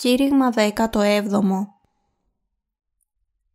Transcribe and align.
Κήρυγμα 0.00 0.52
17 0.54 0.66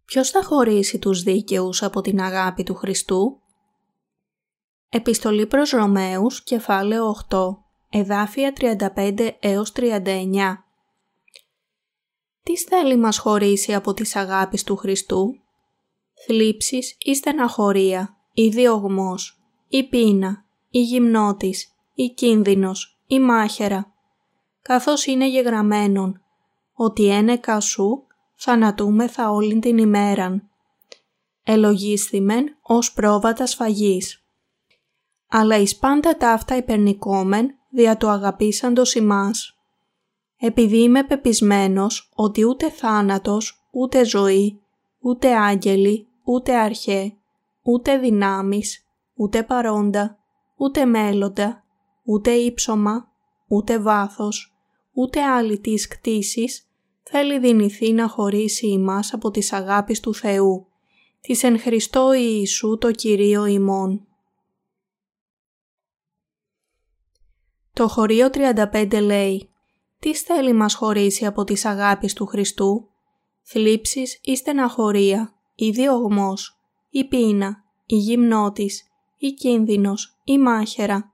Ποιος 0.06 0.30
θα 0.30 0.44
χωρίσει 0.44 1.00
τους 1.00 1.24
δίκαιους 1.24 1.84
από 1.84 2.02
την 2.02 2.22
αγάπη 2.22 2.64
του 2.64 2.76
Χριστού; 2.76 3.42
Επιστολή 4.90 5.46
προς 5.48 5.70
Ρωμαίους, 5.70 6.44
κεφάλαιο 6.44 7.16
8, 7.30 7.58
εδάφια 7.90 8.54
35 8.54 9.38
έως 9.40 9.72
39 9.72 10.66
Τι 12.44 12.58
θέλει 12.58 12.98
μας 12.98 13.18
χωρίσει 13.18 13.74
από 13.74 13.94
τις 13.94 14.16
αγάπης 14.16 14.64
του 14.64 14.76
Χριστού; 14.76 15.40
Θλίψεις 16.26 16.96
ή 17.00 17.16
στεναχωρία, 17.16 18.18
ή 18.34 18.48
διωγμός, 18.48 19.42
ή 19.68 19.88
πείνα, 19.88 20.46
ή 20.70 20.82
γυμνότης, 20.82 21.76
ή 21.94 22.10
κίνδυνος, 22.10 23.00
ή 23.08 23.20
μάχερα, 23.20 23.94
καθώς 24.62 25.06
είναι 25.06 25.28
γεγραμμένον 25.30 26.20
ότι 26.76 27.08
ένεκα 27.08 27.60
σου 27.60 28.04
θανατούμεθα 28.36 29.32
όλην 29.32 29.60
την 29.60 29.78
ημέραν. 29.78 30.50
Ελογίσθημεν 31.44 32.58
ως 32.62 32.94
πρόβατα 32.94 33.46
σφαγής. 33.46 34.26
Αλλά 35.28 35.58
εις 35.58 35.78
πάντα 35.78 36.18
ταύτα 36.18 36.58
υπερνικόμεν 36.58 37.56
δια 37.70 37.98
του 37.98 38.10
αγαπήσαντος 38.10 38.96
ημάς. 38.96 39.58
Επειδή 40.38 40.82
είμαι 40.82 41.04
πεπισμένος 41.04 42.12
ότι 42.16 42.44
ούτε 42.44 42.70
θάνατος, 42.70 43.68
ούτε 43.72 44.04
ζωή, 44.04 44.62
ούτε 45.00 45.36
άγγελοι, 45.36 46.08
ούτε 46.24 46.56
αρχέ, 46.56 47.14
ούτε 47.62 47.98
δυνάμεις, 47.98 48.86
ούτε 49.14 49.44
παρόντα, 49.44 50.18
ούτε 50.56 50.86
μέλλοντα, 50.86 51.64
ούτε 52.04 52.32
ύψωμα, 52.32 53.12
ούτε 53.48 53.80
βάθος, 53.80 54.56
ούτε 54.94 55.24
άλλη 55.24 55.60
της 55.60 55.88
κτήσης, 55.88 56.70
θέλει 57.10 57.40
δυνηθεί 57.40 57.92
να 57.92 58.08
χωρίσει 58.08 58.68
ημάς 58.68 59.14
από 59.14 59.32
τις 59.32 59.54
αγάπης 59.54 60.00
του 60.00 60.14
Θεού, 60.14 60.68
της 61.22 61.44
εν 61.44 61.60
Χριστώ 61.60 62.14
Ιησού 62.14 62.78
το 62.78 62.92
Κυρίο 62.92 63.46
ημών. 63.46 64.08
Το 67.74 67.88
χωρίο 67.88 68.30
35 68.34 69.00
λέει 69.02 69.50
«Τι 70.00 70.16
θέλει 70.16 70.54
μας 70.54 70.74
χωρίσει 70.74 71.26
από 71.26 71.44
τις 71.44 71.66
αγάπης 71.66 72.14
του 72.14 72.26
Χριστού» 72.26 72.90
θλίψεις 73.46 74.20
ή 74.24 74.36
στεναχωρία, 74.36 75.34
ή 75.56 75.70
διωγμός, 75.70 76.60
ή 76.90 77.08
πείνα, 77.08 77.64
ή 77.86 77.96
γυμνότης, 77.96 78.84
ή 79.18 79.32
κίνδυνος, 79.32 80.20
ή 80.24 80.38
μάχερα. 80.38 81.14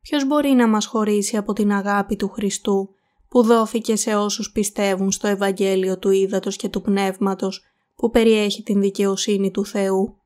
Ποιος 0.00 0.26
μπορεί 0.26 0.48
να 0.48 0.68
μας 0.68 0.86
χωρίσει 0.86 1.36
από 1.36 1.52
την 1.52 1.72
αγάπη 1.72 2.16
του 2.16 2.28
Χριστού; 2.28 2.94
Που 3.28 3.42
δόθηκε 3.42 3.96
σε 3.96 4.14
όσους 4.14 4.52
πιστεύουν 4.52 5.10
στο 5.10 5.26
Ευαγγέλιο 5.26 5.98
του 5.98 6.10
Ήδατος 6.10 6.56
και 6.56 6.68
του 6.68 6.80
Πνεύματος 6.80 7.64
που 7.94 8.10
περιέχει 8.10 8.62
την 8.62 8.80
δικαιοσύνη 8.80 9.50
του 9.50 9.64
Θεού. 9.64 10.16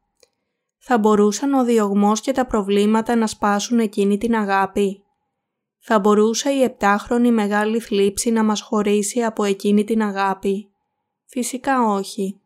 Θα 0.79 0.99
μπορούσαν 0.99 1.53
ο 1.53 1.65
διωγμός 1.65 2.21
και 2.21 2.33
τα 2.33 2.47
προβλήματα 2.47 3.17
να 3.17 3.27
σπάσουν 3.27 3.79
εκείνη 3.79 4.19
την 4.19 4.35
αγάπη. 4.35 5.03
Θα 5.79 5.99
μπορούσε 5.99 6.51
η 6.51 6.63
επτάχρονη 6.63 7.31
μεγάλη 7.31 7.81
θλίψη 7.81 8.31
να 8.31 8.45
μας 8.45 8.61
χωρίσει 8.61 9.23
από 9.23 9.45
εκείνη 9.45 9.85
την 9.85 10.03
αγάπη. 10.03 10.71
Φυσικά 11.25 11.83
όχι. 11.83 12.41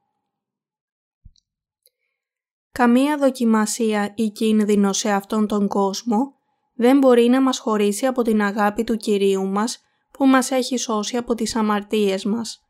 Καμία 2.72 3.16
δοκιμασία 3.16 4.12
ή 4.16 4.30
κίνδυνο 4.30 4.92
σε 4.92 5.10
αυτόν 5.10 5.46
τον 5.46 5.68
κόσμο 5.68 6.34
δεν 6.74 6.98
μπορεί 6.98 7.28
να 7.28 7.40
μας 7.40 7.58
χωρίσει 7.58 8.06
από 8.06 8.22
την 8.22 8.42
αγάπη 8.42 8.84
του 8.84 8.96
Κυρίου 8.96 9.46
μας 9.46 9.80
που 10.16 10.26
μας 10.26 10.50
έχει 10.50 10.76
σώσει 10.76 11.16
από 11.16 11.34
τις 11.34 11.56
αμαρτίες 11.56 12.24
μας. 12.24 12.60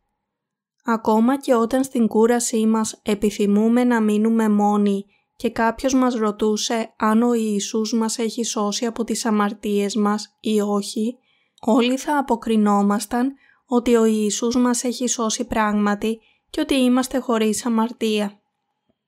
Ακόμα 0.84 1.40
και 1.40 1.54
όταν 1.54 1.84
στην 1.84 2.06
κούρασή 2.06 2.66
μας 2.66 3.00
επιθυμούμε 3.02 3.84
να 3.84 4.00
μείνουμε 4.00 4.48
μόνοι 4.48 5.04
και 5.36 5.50
κάποιος 5.50 5.94
μας 5.94 6.14
ρωτούσε 6.14 6.94
αν 6.96 7.22
ο 7.22 7.34
Ιησούς 7.34 7.92
μας 7.92 8.18
έχει 8.18 8.44
σώσει 8.44 8.86
από 8.86 9.04
τις 9.04 9.24
αμαρτίες 9.24 9.96
μας 9.96 10.36
ή 10.40 10.60
όχι, 10.60 11.18
όλοι 11.60 11.96
θα 11.96 12.18
αποκρινόμασταν 12.18 13.34
ότι 13.66 13.96
ο 13.96 14.04
Ιησούς 14.04 14.56
μας 14.56 14.84
έχει 14.84 15.06
σώσει 15.06 15.44
πράγματι 15.44 16.20
και 16.50 16.60
ότι 16.60 16.74
είμαστε 16.74 17.18
χωρίς 17.18 17.66
αμαρτία. 17.66 18.40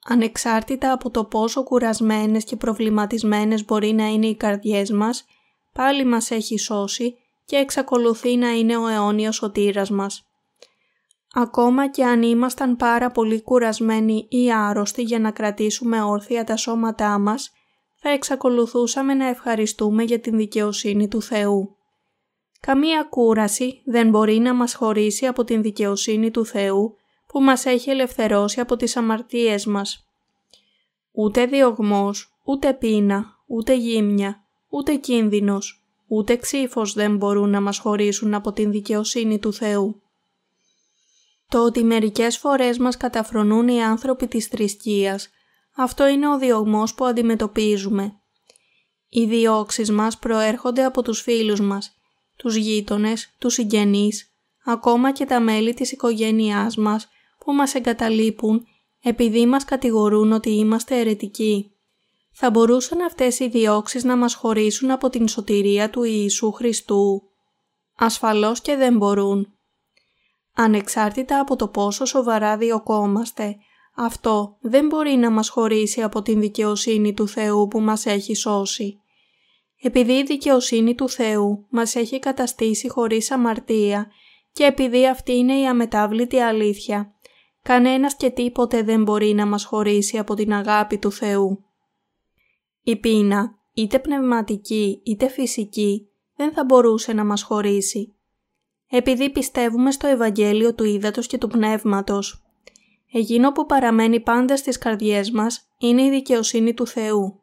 Ανεξάρτητα 0.04 0.92
από 0.92 1.10
το 1.10 1.24
πόσο 1.24 1.62
κουρασμένες 1.62 2.44
και 2.44 2.56
προβληματισμένες 2.56 3.64
μπορεί 3.64 3.92
να 3.92 4.06
είναι 4.06 4.26
οι 4.26 4.36
καρδιές 4.36 4.90
μας, 4.90 5.24
πάλι 5.72 6.04
μας 6.04 6.30
έχει 6.30 6.58
σώσει 6.58 7.14
και 7.48 7.56
εξακολουθεί 7.56 8.36
να 8.36 8.50
είναι 8.50 8.76
ο 8.76 8.86
αιώνιος 8.86 9.36
σωτήρας 9.36 9.90
μας. 9.90 10.22
Ακόμα 11.34 11.90
και 11.90 12.04
αν 12.04 12.22
ήμασταν 12.22 12.76
πάρα 12.76 13.10
πολύ 13.10 13.42
κουρασμένοι 13.42 14.26
ή 14.28 14.52
άρρωστοι 14.52 15.02
για 15.02 15.18
να 15.18 15.30
κρατήσουμε 15.30 16.02
όρθια 16.02 16.44
τα 16.44 16.56
σώματά 16.56 17.18
μας, 17.18 17.50
θα 18.00 18.10
εξακολουθούσαμε 18.10 19.14
να 19.14 19.26
ευχαριστούμε 19.26 20.02
για 20.02 20.20
την 20.20 20.36
δικαιοσύνη 20.36 21.08
του 21.08 21.22
Θεού. 21.22 21.76
Καμία 22.60 23.06
κούραση 23.10 23.82
δεν 23.84 24.08
μπορεί 24.08 24.38
να 24.38 24.54
μας 24.54 24.74
χωρίσει 24.74 25.26
από 25.26 25.44
την 25.44 25.62
δικαιοσύνη 25.62 26.30
του 26.30 26.44
Θεού 26.46 26.96
που 27.26 27.42
μας 27.42 27.64
έχει 27.64 27.90
ελευθερώσει 27.90 28.60
από 28.60 28.76
τις 28.76 28.96
αμαρτίες 28.96 29.66
μας. 29.66 30.08
Ούτε 31.12 31.46
διωγμός, 31.46 32.38
ούτε 32.44 32.74
πείνα, 32.74 33.24
ούτε 33.46 33.74
γύμνια, 33.74 34.44
ούτε 34.68 34.94
κίνδυνος, 34.94 35.77
ούτε 36.08 36.36
ξύφος 36.36 36.92
δεν 36.92 37.16
μπορούν 37.16 37.50
να 37.50 37.60
μας 37.60 37.78
χωρίσουν 37.78 38.34
από 38.34 38.52
την 38.52 38.70
δικαιοσύνη 38.70 39.38
του 39.38 39.52
Θεού. 39.52 40.02
Το 41.48 41.64
ότι 41.64 41.84
μερικές 41.84 42.38
φορές 42.38 42.78
μας 42.78 42.96
καταφρονούν 42.96 43.68
οι 43.68 43.82
άνθρωποι 43.82 44.26
της 44.26 44.46
θρησκείας, 44.46 45.28
αυτό 45.76 46.06
είναι 46.06 46.28
ο 46.28 46.38
διωγμός 46.38 46.94
που 46.94 47.04
αντιμετωπίζουμε. 47.04 48.12
Οι 49.08 49.24
διώξεις 49.24 49.90
μας 49.90 50.18
προέρχονται 50.18 50.84
από 50.84 51.02
τους 51.02 51.20
φίλους 51.20 51.60
μας, 51.60 51.96
τους 52.36 52.56
γείτονες, 52.56 53.34
τους 53.38 53.54
συγγενείς, 53.54 54.32
ακόμα 54.64 55.12
και 55.12 55.24
τα 55.24 55.40
μέλη 55.40 55.74
της 55.74 55.92
οικογένειάς 55.92 56.76
μας 56.76 57.08
που 57.38 57.52
μας 57.52 57.74
εγκαταλείπουν 57.74 58.66
επειδή 59.02 59.46
μας 59.46 59.64
κατηγορούν 59.64 60.32
ότι 60.32 60.50
είμαστε 60.50 60.98
αιρετικοί 60.98 61.72
θα 62.40 62.50
μπορούσαν 62.50 63.00
αυτές 63.00 63.38
οι 63.38 63.48
διώξεις 63.48 64.04
να 64.04 64.16
μας 64.16 64.34
χωρίσουν 64.34 64.90
από 64.90 65.08
την 65.08 65.28
σωτηρία 65.28 65.90
του 65.90 66.02
Ιησού 66.02 66.52
Χριστού. 66.52 67.22
Ασφαλώς 67.96 68.60
και 68.60 68.76
δεν 68.76 68.96
μπορούν. 68.96 69.52
Ανεξάρτητα 70.54 71.40
από 71.40 71.56
το 71.56 71.68
πόσο 71.68 72.04
σοβαρά 72.04 72.56
διωκόμαστε, 72.56 73.56
αυτό 73.96 74.56
δεν 74.60 74.86
μπορεί 74.86 75.10
να 75.10 75.30
μας 75.30 75.48
χωρίσει 75.48 76.02
από 76.02 76.22
την 76.22 76.40
δικαιοσύνη 76.40 77.14
του 77.14 77.28
Θεού 77.28 77.68
που 77.68 77.80
μας 77.80 78.06
έχει 78.06 78.34
σώσει. 78.34 79.00
Επειδή 79.82 80.12
η 80.12 80.22
δικαιοσύνη 80.22 80.94
του 80.94 81.08
Θεού 81.08 81.66
μας 81.70 81.94
έχει 81.94 82.18
καταστήσει 82.18 82.88
χωρίς 82.88 83.30
αμαρτία 83.30 84.06
και 84.52 84.64
επειδή 84.64 85.08
αυτή 85.08 85.32
είναι 85.32 85.58
η 85.58 85.66
αμετάβλητη 85.66 86.38
αλήθεια, 86.38 87.12
κανένας 87.62 88.16
και 88.16 88.30
τίποτε 88.30 88.82
δεν 88.82 89.02
μπορεί 89.02 89.34
να 89.34 89.46
μας 89.46 89.64
χωρίσει 89.64 90.18
από 90.18 90.34
την 90.34 90.52
αγάπη 90.52 90.98
του 90.98 91.12
Θεού. 91.12 91.67
Η 92.88 92.96
πείνα, 92.96 93.58
είτε 93.72 93.98
πνευματική 93.98 95.00
είτε 95.04 95.28
φυσική, 95.28 96.08
δεν 96.36 96.52
θα 96.52 96.64
μπορούσε 96.64 97.12
να 97.12 97.24
μας 97.24 97.42
χωρίσει. 97.42 98.14
Επειδή 98.88 99.30
πιστεύουμε 99.30 99.90
στο 99.90 100.06
Ευαγγέλιο 100.06 100.74
του 100.74 100.84
Ήδατος 100.84 101.26
και 101.26 101.38
του 101.38 101.48
Πνεύματος, 101.48 102.44
εκείνο 103.12 103.52
που 103.52 103.66
παραμένει 103.66 104.20
πάντα 104.20 104.56
στις 104.56 104.78
καρδιές 104.78 105.30
μας 105.30 105.68
είναι 105.78 106.02
η 106.02 106.10
δικαιοσύνη 106.10 106.74
του 106.74 106.86
Θεού. 106.86 107.40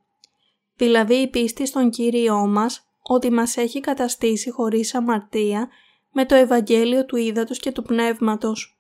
Δηλαδή 0.76 1.16
η 1.16 1.28
πίστη 1.28 1.66
στον 1.66 1.90
Κύριό 1.90 2.48
μας 2.48 2.86
ότι 3.02 3.32
μας 3.32 3.58
έχει 3.58 3.80
καταστήσει 3.80 4.52
χωρίς 4.52 4.96
αμαρτία 4.96 5.68
με 6.12 6.26
το 6.26 6.36
Ευαγγέλιο 6.36 7.06
του 7.06 7.16
Ήδατος 7.16 7.60
και 7.60 7.72
του 7.72 7.84
Πνεύματος. 7.84 8.80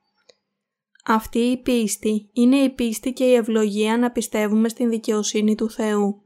Αυτή 1.05 1.39
η 1.39 1.57
πίστη 1.57 2.29
είναι 2.33 2.57
η 2.57 2.69
πίστη 2.69 3.13
και 3.13 3.23
η 3.23 3.33
ευλογία 3.33 3.97
να 3.97 4.11
πιστεύουμε 4.11 4.69
στην 4.69 4.89
δικαιοσύνη 4.89 5.55
του 5.55 5.69
Θεού. 5.69 6.24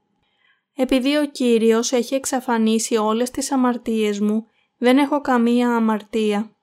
Επειδή 0.81 1.17
ο 1.17 1.25
Κύριος 1.25 1.91
έχει 1.91 2.15
εξαφανίσει 2.15 2.95
όλες 2.95 3.31
τις 3.31 3.51
αμαρτίες 3.51 4.19
μου, 4.19 4.45
δεν 4.77 4.97
έχω 4.97 5.21
καμία 5.21 5.75
αμαρτία. 5.75 6.55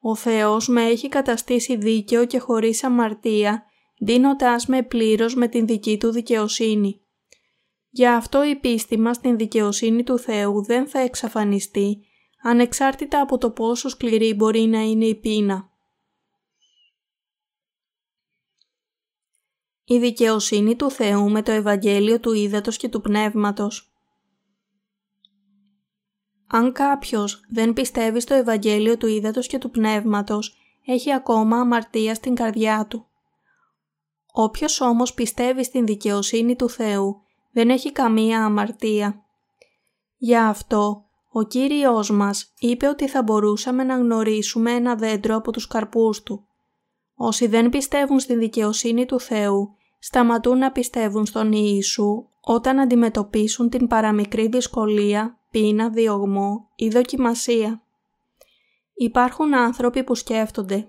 Ο 0.00 0.14
Θεός 0.14 0.68
με 0.68 0.82
έχει 0.82 1.08
καταστήσει 1.08 1.76
δίκαιο 1.76 2.26
και 2.26 2.38
χωρίς 2.38 2.84
αμαρτία, 2.84 3.62
δίνοντάς 3.98 4.66
με 4.66 4.82
πλήρως 4.82 5.34
με 5.34 5.48
την 5.48 5.66
δική 5.66 5.98
Του 5.98 6.10
δικαιοσύνη. 6.10 7.00
Γι' 7.90 8.06
αυτό 8.06 8.44
η 8.44 8.54
πίστη 8.54 8.98
μας 8.98 9.16
στην 9.16 9.36
δικαιοσύνη 9.36 10.02
του 10.02 10.18
Θεού 10.18 10.64
δεν 10.64 10.86
θα 10.86 10.98
εξαφανιστεί, 10.98 11.98
ανεξάρτητα 12.42 13.20
από 13.20 13.38
το 13.38 13.50
πόσο 13.50 13.88
σκληρή 13.88 14.34
μπορεί 14.34 14.60
να 14.60 14.80
είναι 14.80 15.04
η 15.04 15.14
πείνα. 15.14 15.70
Η 19.84 19.98
δικαιοσύνη 19.98 20.76
του 20.76 20.90
Θεού 20.90 21.30
με 21.30 21.42
το 21.42 21.52
Ευαγγέλιο 21.52 22.20
του 22.20 22.32
Ήδατος 22.32 22.76
και 22.76 22.88
του 22.88 23.00
Πνεύματος. 23.00 23.94
Αν 26.46 26.72
κάποιος 26.72 27.40
δεν 27.50 27.72
πιστεύει 27.72 28.20
στο 28.20 28.34
Ευαγγέλιο 28.34 28.96
του 28.96 29.06
Ήδατος 29.06 29.46
και 29.46 29.58
του 29.58 29.70
Πνεύματος, 29.70 30.56
έχει 30.86 31.12
ακόμα 31.12 31.56
αμαρτία 31.56 32.14
στην 32.14 32.34
καρδιά 32.34 32.86
του. 32.88 33.06
Όποιος 34.32 34.80
όμως 34.80 35.14
πιστεύει 35.14 35.64
στην 35.64 35.86
δικαιοσύνη 35.86 36.56
του 36.56 36.68
Θεού, 36.68 37.22
δεν 37.52 37.70
έχει 37.70 37.92
καμία 37.92 38.44
αμαρτία. 38.44 39.24
Γι' 40.16 40.36
αυτό, 40.36 41.04
ο 41.32 41.42
Κύριος 41.42 42.10
μας 42.10 42.52
είπε 42.58 42.86
ότι 42.86 43.08
θα 43.08 43.22
μπορούσαμε 43.22 43.84
να 43.84 43.96
γνωρίσουμε 43.96 44.72
ένα 44.72 44.94
δέντρο 44.94 45.36
από 45.36 45.52
τους 45.52 45.66
καρπούς 45.66 46.22
του. 46.22 46.48
Όσοι 47.14 47.46
δεν 47.46 47.68
πιστεύουν 47.68 48.20
στην 48.20 48.38
δικαιοσύνη 48.38 49.06
του 49.06 49.20
Θεού, 49.20 49.76
σταματούν 49.98 50.58
να 50.58 50.72
πιστεύουν 50.72 51.26
στον 51.26 51.52
Ιησού 51.52 52.24
όταν 52.40 52.80
αντιμετωπίσουν 52.80 53.68
την 53.68 53.86
παραμικρή 53.86 54.48
δυσκολία, 54.48 55.38
πείνα, 55.50 55.88
διωγμό 55.88 56.68
ή 56.76 56.88
δοκιμασία. 56.88 57.82
Υπάρχουν 58.94 59.54
άνθρωποι 59.54 60.04
που 60.04 60.14
σκέφτονται 60.14 60.88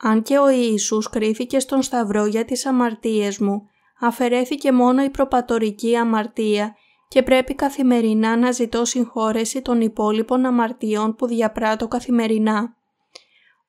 «Αν 0.00 0.22
και 0.22 0.38
ο 0.38 0.50
Ιησούς 0.50 1.08
κρίθηκε 1.08 1.58
στον 1.58 1.82
Σταυρό 1.82 2.26
για 2.26 2.44
τις 2.44 2.66
αμαρτίες 2.66 3.38
μου, 3.38 3.66
αφαιρέθηκε 4.00 4.72
μόνο 4.72 5.02
η 5.02 5.10
προπατορική 5.10 5.96
αμαρτία 5.96 6.74
και 7.08 7.22
πρέπει 7.22 7.54
καθημερινά 7.54 8.36
να 8.36 8.50
ζητώ 8.50 8.84
συγχώρεση 8.84 9.62
των 9.62 9.80
υπόλοιπων 9.80 10.44
αμαρτιών 10.44 11.14
που 11.14 11.26
διαπράττω 11.26 11.88
καθημερινά. 11.88 12.76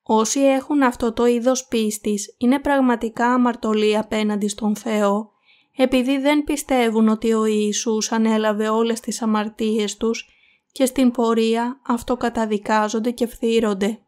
Όσοι 0.06 0.40
έχουν 0.40 0.82
αυτό 0.82 1.12
το 1.12 1.26
είδος 1.26 1.66
πίστης 1.66 2.34
είναι 2.38 2.58
πραγματικά 2.58 3.26
αμαρτωλοί 3.26 3.96
απέναντι 3.96 4.48
στον 4.48 4.76
Θεό, 4.76 5.30
επειδή 5.76 6.18
δεν 6.18 6.44
πιστεύουν 6.44 7.08
ότι 7.08 7.32
ο 7.32 7.44
Ιησούς 7.44 8.12
ανέλαβε 8.12 8.68
όλες 8.68 9.00
τις 9.00 9.22
αμαρτίες 9.22 9.96
τους 9.96 10.28
και 10.72 10.86
στην 10.86 11.10
πορεία 11.10 11.80
αυτοκαταδικάζονται 11.86 13.10
και 13.10 13.26
φθύρονται. 13.26 13.98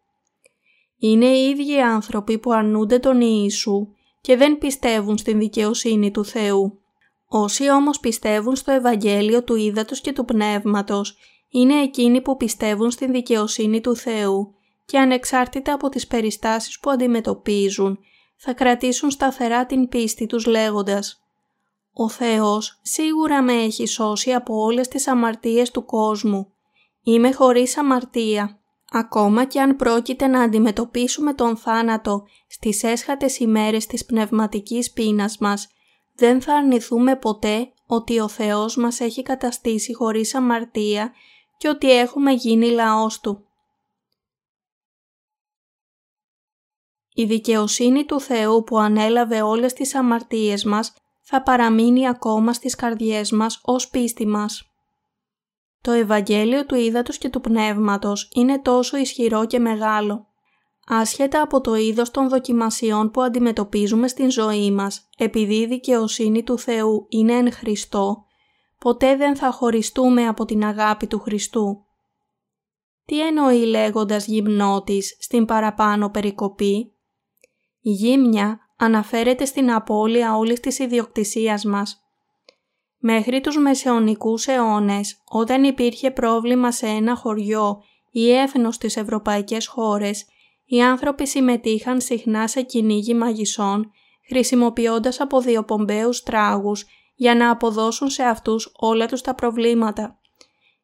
Είναι 0.99 1.27
οι 1.27 1.49
ίδιοι 1.49 1.81
άνθρωποι 1.81 2.39
που 2.39 2.53
αρνούνται 2.53 2.99
τον 2.99 3.21
Ιησού 3.21 3.89
και 4.21 4.37
δεν 4.37 4.59
πιστεύουν 4.59 5.19
στην 5.19 5.39
δικαιοσύνη 5.39 6.11
του 6.11 6.25
Θεού. 6.25 6.79
Όσοι 7.27 7.71
όμως 7.71 8.01
πιστεύουν 8.01 8.57
στο 8.57 8.73
Ευαγγέλιο 8.73 9.45
του 9.45 9.57
Ήδατος 9.57 10.01
και 10.01 10.13
του 10.13 10.25
Πνεύματος, 10.25 11.17
είναι 11.51 11.75
εκείνοι 11.83 12.21
που 12.21 12.37
πιστεύουν 12.37 12.91
στην 12.91 13.13
δικαιοσύνη 13.13 13.81
του 13.81 13.97
Θεού 13.97 14.55
και 14.87 14.99
ανεξάρτητα 14.99 15.73
από 15.73 15.89
τις 15.89 16.07
περιστάσεις 16.07 16.81
που 16.81 16.91
αντιμετωπίζουν, 16.91 17.99
θα 18.37 18.53
κρατήσουν 18.53 19.11
σταθερά 19.11 19.67
την 19.67 19.89
πίστη 19.89 20.27
τους 20.27 20.47
λέγοντας 20.47 21.21
«Ο 21.93 22.09
Θεός 22.09 22.81
σίγουρα 22.83 23.43
με 23.43 23.53
έχει 23.53 23.87
σώσει 23.87 24.33
από 24.33 24.55
όλες 24.55 24.89
τις 24.89 25.09
αμαρτίες 25.09 25.71
του 25.71 25.85
κόσμου. 25.85 26.53
Είμαι 27.03 27.33
χωρίς 27.33 27.77
αμαρτία. 27.77 28.61
Ακόμα 28.91 29.45
και 29.45 29.61
αν 29.61 29.77
πρόκειται 29.77 30.27
να 30.27 30.43
αντιμετωπίσουμε 30.43 31.35
τον 31.35 31.57
θάνατο 31.57 32.25
στις 32.49 32.83
έσχατες 32.83 33.39
ημέρες 33.39 33.87
της 33.87 34.05
πνευματικής 34.05 34.93
πείνας 34.93 35.39
μας, 35.39 35.69
δεν 36.15 36.41
θα 36.41 36.55
αρνηθούμε 36.55 37.17
ποτέ 37.17 37.73
ότι 37.87 38.21
ο 38.21 38.29
Θεός 38.29 38.77
μας 38.77 39.01
έχει 39.01 39.23
καταστήσει 39.23 39.95
χωρίς 39.95 40.35
αμαρτία 40.35 41.13
και 41.57 41.69
ότι 41.69 41.99
έχουμε 41.99 42.33
γίνει 42.33 42.71
λαός 42.71 43.21
Του. 43.21 43.46
Η 47.19 47.25
δικαιοσύνη 47.25 48.05
του 48.05 48.21
Θεού 48.21 48.65
που 48.65 48.79
ανέλαβε 48.79 49.43
όλες 49.43 49.73
τις 49.73 49.95
αμαρτίες 49.95 50.65
μας 50.65 50.93
θα 51.23 51.43
παραμείνει 51.43 52.09
ακόμα 52.09 52.53
στις 52.53 52.75
καρδιές 52.75 53.31
μας 53.31 53.61
ως 53.63 53.89
πίστη 53.89 54.27
μας. 54.27 54.71
Το 55.81 55.91
Ευαγγέλιο 55.91 56.67
του 56.67 56.75
Ήδατος 56.75 57.19
και 57.19 57.29
του 57.29 57.41
Πνεύματος 57.41 58.29
είναι 58.35 58.59
τόσο 58.59 58.97
ισχυρό 58.97 59.47
και 59.47 59.59
μεγάλο. 59.59 60.27
Άσχετα 60.87 61.43
από 61.43 61.61
το 61.61 61.75
είδος 61.75 62.11
των 62.11 62.29
δοκιμασιών 62.29 63.11
που 63.11 63.23
αντιμετωπίζουμε 63.23 64.09
στην 64.09 64.31
ζωή 64.31 64.71
μας, 64.71 65.09
επειδή 65.17 65.55
η 65.55 65.67
δικαιοσύνη 65.67 66.43
του 66.43 66.59
Θεού 66.59 67.07
είναι 67.09 67.33
εν 67.33 67.53
Χριστώ, 67.53 68.25
ποτέ 68.79 69.17
δεν 69.17 69.37
θα 69.37 69.51
χωριστούμε 69.51 70.27
από 70.27 70.45
την 70.45 70.65
αγάπη 70.65 71.07
του 71.07 71.19
Χριστού. 71.19 71.87
Τι 73.05 73.27
εννοεί 73.27 73.65
λέγοντας 73.65 74.27
γυμνότης 74.27 75.17
στην 75.21 75.45
παραπάνω 75.45 76.11
περικοπή; 76.11 76.96
Η 77.87 77.91
γύμνια 77.91 78.59
αναφέρεται 78.77 79.45
στην 79.45 79.73
απώλεια 79.73 80.37
όλης 80.37 80.61
της 80.61 80.79
ιδιοκτησίας 80.79 81.65
μας. 81.65 82.01
Μέχρι 82.99 83.41
τους 83.41 83.59
μεσαιωνικούς 83.59 84.47
αιώνες, 84.47 85.23
όταν 85.29 85.65
υπήρχε 85.65 86.11
πρόβλημα 86.11 86.73
σε 86.73 86.87
ένα 86.87 87.17
χωριό 87.17 87.83
ή 88.11 88.33
έθνος 88.33 88.75
στις 88.75 88.97
ευρωπαϊκές 88.97 89.67
χώρες, 89.67 90.27
οι 90.65 90.83
άνθρωποι 90.83 91.27
συμμετείχαν 91.27 92.01
συχνά 92.01 92.49
σε 92.49 92.63
κυνήγι 92.63 93.15
μαγισσών, 93.15 93.91
χρησιμοποιώντας 94.29 95.21
αποδιοπομπαίους 95.21 96.23
τράγους 96.23 96.85
για 97.15 97.35
να 97.35 97.51
αποδώσουν 97.51 98.11
σε 98.11 98.23
αυτούς 98.23 98.73
όλα 98.77 99.07
τους 99.07 99.21
τα 99.21 99.35
προβλήματα. 99.35 100.19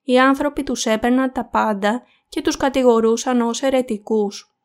Οι 0.02 0.18
άνθρωποι 0.18 0.62
τους 0.62 0.86
έπαιρναν 0.86 1.32
τα 1.32 1.44
πάντα 1.44 2.02
και 2.28 2.42
τους 2.42 2.56
κατηγορούσαν 2.56 3.40
ως 3.40 3.62
ερετικούς. 3.62 4.56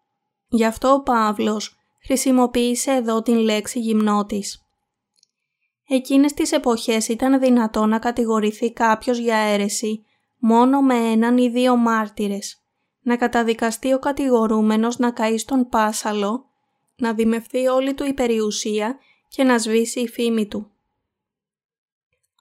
Γι' 0.47 0.65
αυτό 0.65 0.93
ο 0.93 1.01
Παύλος 1.03 1.76
χρησιμοποίησε 2.05 2.91
εδώ 2.91 3.21
την 3.21 3.35
λέξη 3.35 3.79
γυμνότης. 3.79 4.61
Εκείνες 5.87 6.33
τις 6.33 6.51
εποχές 6.51 7.07
ήταν 7.07 7.39
δυνατό 7.39 7.85
να 7.85 7.99
κατηγορηθεί 7.99 8.73
κάποιος 8.73 9.17
για 9.17 9.37
αίρεση 9.37 10.05
μόνο 10.39 10.81
με 10.81 10.95
έναν 10.95 11.37
ή 11.37 11.49
δύο 11.49 11.75
μάρτυρες, 11.75 12.61
να 13.01 13.17
καταδικαστεί 13.17 13.93
ο 13.93 13.99
κατηγορούμενος 13.99 14.97
να 14.97 15.11
καεί 15.11 15.37
στον 15.37 15.69
πάσαλο, 15.69 16.45
να 16.95 17.13
δημευθεί 17.13 17.67
όλη 17.67 17.93
του 17.93 18.05
η 18.05 18.13
περιουσία 18.13 18.97
και 19.27 19.43
να 19.43 19.57
σβήσει 19.57 19.99
η 19.99 20.07
φήμη 20.07 20.47
του. 20.47 20.71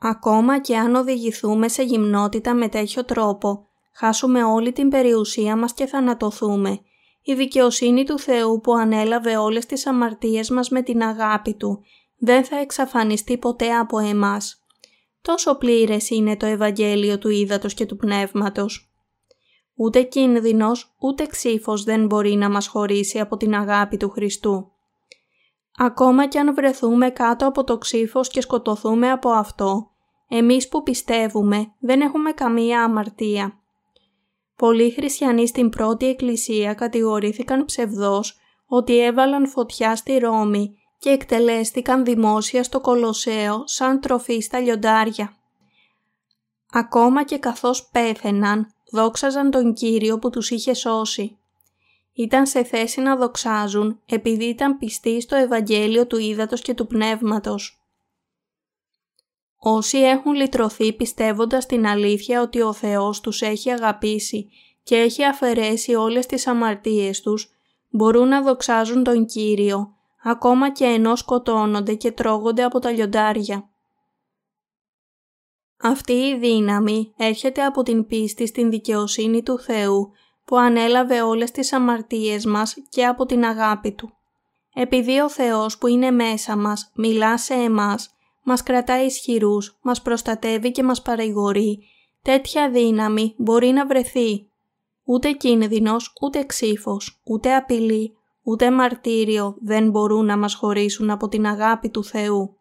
Ακόμα 0.00 0.60
και 0.60 0.76
αν 0.76 0.94
οδηγηθούμε 0.94 1.68
σε 1.68 1.82
γυμνότητα 1.82 2.54
με 2.54 2.68
τέτοιο 2.68 3.04
τρόπο, 3.04 3.68
χάσουμε 3.92 4.44
όλη 4.44 4.72
την 4.72 4.88
περιουσία 4.88 5.56
μας 5.56 5.72
και 5.72 5.86
θανατωθούμε, 5.86 6.80
η 7.28 7.34
δικαιοσύνη 7.34 8.04
του 8.04 8.18
Θεού 8.18 8.60
που 8.60 8.72
ανέλαβε 8.72 9.36
όλες 9.36 9.66
τις 9.66 9.86
αμαρτίες 9.86 10.50
μας 10.50 10.68
με 10.68 10.82
την 10.82 11.02
αγάπη 11.02 11.54
Του 11.54 11.82
δεν 12.18 12.44
θα 12.44 12.58
εξαφανιστεί 12.58 13.38
ποτέ 13.38 13.76
από 13.76 13.98
εμάς. 13.98 14.66
Τόσο 15.22 15.54
πλήρες 15.54 16.10
είναι 16.10 16.36
το 16.36 16.46
Ευαγγέλιο 16.46 17.18
του 17.18 17.28
Ήδατος 17.28 17.74
και 17.74 17.86
του 17.86 17.96
Πνεύματος. 17.96 18.92
Ούτε 19.74 20.02
κίνδυνος, 20.02 20.94
ούτε 20.98 21.26
ξύφος 21.26 21.84
δεν 21.84 22.06
μπορεί 22.06 22.34
να 22.34 22.50
μας 22.50 22.66
χωρίσει 22.66 23.20
από 23.20 23.36
την 23.36 23.54
αγάπη 23.54 23.96
του 23.96 24.10
Χριστού. 24.10 24.70
Ακόμα 25.76 26.28
κι 26.28 26.38
αν 26.38 26.54
βρεθούμε 26.54 27.10
κάτω 27.10 27.46
από 27.46 27.64
το 27.64 27.78
ξύφος 27.78 28.28
και 28.28 28.40
σκοτωθούμε 28.40 29.10
από 29.10 29.30
αυτό, 29.30 29.90
εμείς 30.28 30.68
που 30.68 30.82
πιστεύουμε 30.82 31.72
δεν 31.80 32.00
έχουμε 32.00 32.32
καμία 32.32 32.82
αμαρτία. 32.82 33.60
Πολλοί 34.56 34.90
χριστιανοί 34.90 35.46
στην 35.46 35.68
πρώτη 35.68 36.06
εκκλησία 36.06 36.74
κατηγορήθηκαν 36.74 37.64
ψευδός 37.64 38.38
ότι 38.66 38.98
έβαλαν 38.98 39.48
φωτιά 39.48 39.96
στη 39.96 40.18
Ρώμη 40.18 40.78
και 40.98 41.10
εκτελέστηκαν 41.10 42.04
δημόσια 42.04 42.62
στο 42.62 42.80
Κολοσσέο 42.80 43.62
σαν 43.66 44.00
τροφή 44.00 44.40
στα 44.40 44.60
λιοντάρια. 44.60 45.36
Ακόμα 46.70 47.24
και 47.24 47.38
καθώς 47.38 47.88
πέθαιναν, 47.92 48.74
δόξαζαν 48.92 49.50
τον 49.50 49.74
Κύριο 49.74 50.18
που 50.18 50.30
τους 50.30 50.50
είχε 50.50 50.74
σώσει. 50.74 51.38
Ήταν 52.12 52.46
σε 52.46 52.64
θέση 52.64 53.00
να 53.00 53.16
δοξάζουν 53.16 54.00
επειδή 54.06 54.44
ήταν 54.44 54.78
πιστοί 54.78 55.20
στο 55.20 55.36
Ευαγγέλιο 55.36 56.06
του 56.06 56.18
Ήδατος 56.18 56.60
και 56.62 56.74
του 56.74 56.86
Πνεύματος. 56.86 57.85
Όσοι 59.58 59.98
έχουν 59.98 60.32
λυτρωθεί 60.32 60.92
πιστεύοντας 60.92 61.66
την 61.66 61.86
αλήθεια 61.86 62.40
ότι 62.40 62.60
ο 62.60 62.72
Θεός 62.72 63.20
τους 63.20 63.42
έχει 63.42 63.70
αγαπήσει 63.70 64.50
και 64.82 64.96
έχει 64.96 65.24
αφαιρέσει 65.24 65.94
όλες 65.94 66.26
τις 66.26 66.46
αμαρτίες 66.46 67.20
τους, 67.20 67.50
μπορούν 67.90 68.28
να 68.28 68.42
δοξάζουν 68.42 69.04
τον 69.04 69.26
Κύριο 69.26 69.94
ακόμα 70.22 70.72
και 70.72 70.84
ενώ 70.84 71.16
σκοτώνονται 71.16 71.94
και 71.94 72.12
τρώγονται 72.12 72.62
από 72.62 72.78
τα 72.78 72.90
λιοντάρια. 72.90 73.70
Αυτή 75.82 76.12
η 76.12 76.38
δύναμη 76.38 77.14
έρχεται 77.16 77.64
από 77.64 77.82
την 77.82 78.06
πίστη 78.06 78.46
στην 78.46 78.70
δικαιοσύνη 78.70 79.42
του 79.42 79.58
Θεού 79.58 80.10
που 80.44 80.56
ανέλαβε 80.56 81.22
όλες 81.22 81.50
τις 81.50 81.72
αμαρτίες 81.72 82.44
μας 82.44 82.76
και 82.88 83.06
από 83.06 83.26
την 83.26 83.44
αγάπη 83.44 83.92
Του. 83.92 84.12
Επειδή 84.74 85.20
ο 85.20 85.30
Θεός 85.30 85.78
που 85.78 85.86
είναι 85.86 86.10
μέσα 86.10 86.56
μας 86.56 86.90
μιλά 86.94 87.38
σε 87.38 87.54
εμάς, 87.54 88.15
μας 88.46 88.62
κρατάει 88.62 89.06
ισχυρούς, 89.06 89.78
μας 89.82 90.02
προστατεύει 90.02 90.72
και 90.72 90.82
μας 90.82 91.02
παρηγορεί, 91.02 91.78
τέτοια 92.22 92.70
δύναμη 92.70 93.34
μπορεί 93.36 93.68
να 93.68 93.86
βρεθεί. 93.86 94.50
Ούτε 95.04 95.32
κίνδυνος, 95.32 96.12
ούτε 96.20 96.44
ξύφος, 96.44 97.20
ούτε 97.24 97.54
απειλή, 97.54 98.16
ούτε 98.42 98.70
μαρτύριο 98.70 99.56
δεν 99.60 99.90
μπορούν 99.90 100.24
να 100.24 100.36
μας 100.36 100.54
χωρίσουν 100.54 101.10
από 101.10 101.28
την 101.28 101.46
αγάπη 101.46 101.90
του 101.90 102.04
Θεού. 102.04 102.56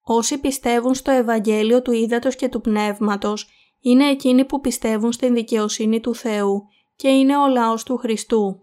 Όσοι 0.00 0.38
πιστεύουν 0.38 0.94
στο 0.94 1.10
Ευαγγέλιο 1.10 1.82
του 1.82 1.92
Ήδατος 1.92 2.36
και 2.36 2.48
του 2.48 2.60
Πνεύματος 2.60 3.48
είναι 3.80 4.08
εκείνοι 4.08 4.44
που 4.44 4.60
πιστεύουν 4.60 5.12
στην 5.12 5.34
δικαιοσύνη 5.34 6.00
του 6.00 6.14
Θεού 6.14 6.62
και 6.96 7.08
είναι 7.08 7.38
ο 7.38 7.48
λαός 7.48 7.82
του 7.82 7.96
Χριστού. 7.96 8.62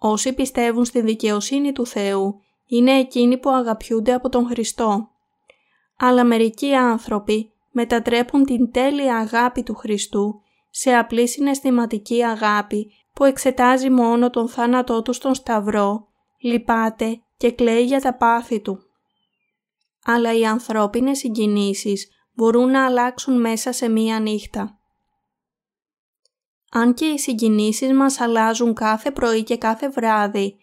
Όσοι 0.00 0.32
πιστεύουν 0.32 0.84
στην 0.84 1.04
δικαιοσύνη 1.04 1.72
του 1.72 1.86
Θεού 1.86 2.40
είναι 2.68 2.98
εκείνοι 2.98 3.38
που 3.38 3.50
αγαπιούνται 3.50 4.12
από 4.12 4.28
τον 4.28 4.46
Χριστό. 4.46 5.10
Αλλά 5.96 6.24
μερικοί 6.24 6.74
άνθρωποι 6.74 7.52
μετατρέπουν 7.70 8.44
την 8.44 8.70
τέλεια 8.70 9.16
αγάπη 9.16 9.62
του 9.62 9.74
Χριστού 9.74 10.40
σε 10.70 10.94
απλή 10.94 11.28
συναισθηματική 11.28 12.24
αγάπη 12.24 12.92
που 13.12 13.24
εξετάζει 13.24 13.90
μόνο 13.90 14.30
τον 14.30 14.48
θάνατό 14.48 15.02
του 15.02 15.12
στον 15.12 15.34
Σταυρό, 15.34 16.08
λυπάται 16.40 17.20
και 17.36 17.52
κλαίει 17.52 17.84
για 17.84 18.00
τα 18.00 18.14
πάθη 18.14 18.60
του. 18.60 18.78
Αλλά 20.04 20.34
οι 20.38 20.46
ανθρώπινες 20.46 21.18
συγκινήσεις 21.18 22.08
μπορούν 22.34 22.70
να 22.70 22.86
αλλάξουν 22.86 23.40
μέσα 23.40 23.72
σε 23.72 23.88
μία 23.88 24.20
νύχτα. 24.20 24.78
Αν 26.70 26.94
και 26.94 27.04
οι 27.04 27.18
συγκινήσεις 27.18 27.92
μας 27.92 28.20
αλλάζουν 28.20 28.74
κάθε 28.74 29.10
πρωί 29.10 29.42
και 29.42 29.56
κάθε 29.56 29.88
βράδυ, 29.88 30.56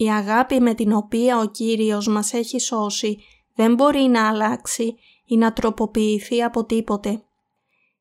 η 0.00 0.10
αγάπη 0.10 0.60
με 0.60 0.74
την 0.74 0.92
οποία 0.92 1.38
ο 1.38 1.46
Κύριος 1.46 2.06
μας 2.08 2.32
έχει 2.32 2.60
σώσει 2.60 3.18
δεν 3.54 3.74
μπορεί 3.74 4.00
να 4.00 4.28
αλλάξει 4.28 4.96
ή 5.24 5.36
να 5.36 5.52
τροποποιηθεί 5.52 6.42
από 6.42 6.64
τίποτε. 6.64 7.22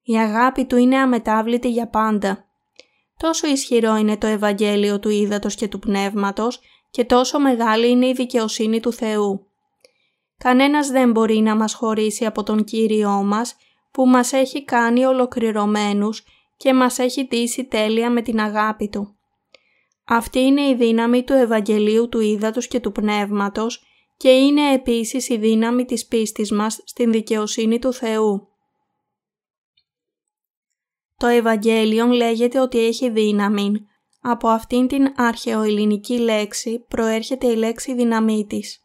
Η 0.03 0.17
αγάπη 0.17 0.65
του 0.65 0.77
είναι 0.77 0.97
αμετάβλητη 0.97 1.69
για 1.69 1.87
πάντα. 1.87 2.45
Τόσο 3.17 3.47
ισχυρό 3.47 3.95
είναι 3.95 4.17
το 4.17 4.27
Ευαγγέλιο 4.27 4.99
του 4.99 5.09
Ήδατος 5.09 5.55
και 5.55 5.67
του 5.67 5.79
Πνεύματος 5.79 6.59
και 6.91 7.03
τόσο 7.05 7.39
μεγάλη 7.39 7.89
είναι 7.89 8.07
η 8.07 8.13
δικαιοσύνη 8.13 8.79
του 8.79 8.93
Θεού. 8.93 9.47
Κανένας 10.37 10.87
δεν 10.87 11.11
μπορεί 11.11 11.37
να 11.37 11.55
μας 11.55 11.73
χωρίσει 11.73 12.25
από 12.25 12.43
τον 12.43 12.63
Κύριό 12.63 13.23
μας 13.23 13.55
που 13.91 14.07
μας 14.07 14.33
έχει 14.33 14.65
κάνει 14.65 15.05
ολοκληρωμένους 15.05 16.23
και 16.57 16.73
μας 16.73 16.99
έχει 16.99 17.27
ντύσει 17.27 17.65
τέλεια 17.65 18.09
με 18.09 18.21
την 18.21 18.39
αγάπη 18.39 18.89
Του. 18.89 19.16
Αυτή 20.07 20.39
είναι 20.39 20.61
η 20.61 20.75
δύναμη 20.75 21.23
του 21.23 21.33
Ευαγγελίου 21.33 22.09
του 22.09 22.19
Ήδατος 22.19 22.67
και 22.67 22.79
του 22.79 22.91
Πνεύματος 22.91 23.83
και 24.17 24.29
είναι 24.29 24.73
επίσης 24.73 25.29
η 25.29 25.37
δύναμη 25.37 25.85
της 25.85 26.05
πίστης 26.05 26.51
μας 26.51 26.81
στην 26.85 27.11
δικαιοσύνη 27.11 27.79
του 27.79 27.93
Θεού. 27.93 28.47
Το 31.17 31.27
Ευαγγέλιο 31.27 32.05
λέγεται 32.05 32.59
ότι 32.59 32.85
έχει 32.85 33.09
δύναμη. 33.09 33.71
Από 34.21 34.47
αυτήν 34.47 34.87
την 34.87 35.13
αρχαιοελληνική 35.15 36.19
λέξη 36.19 36.85
προέρχεται 36.87 37.47
η 37.47 37.55
λέξη 37.55 37.93
δυναμίτης 37.93 38.79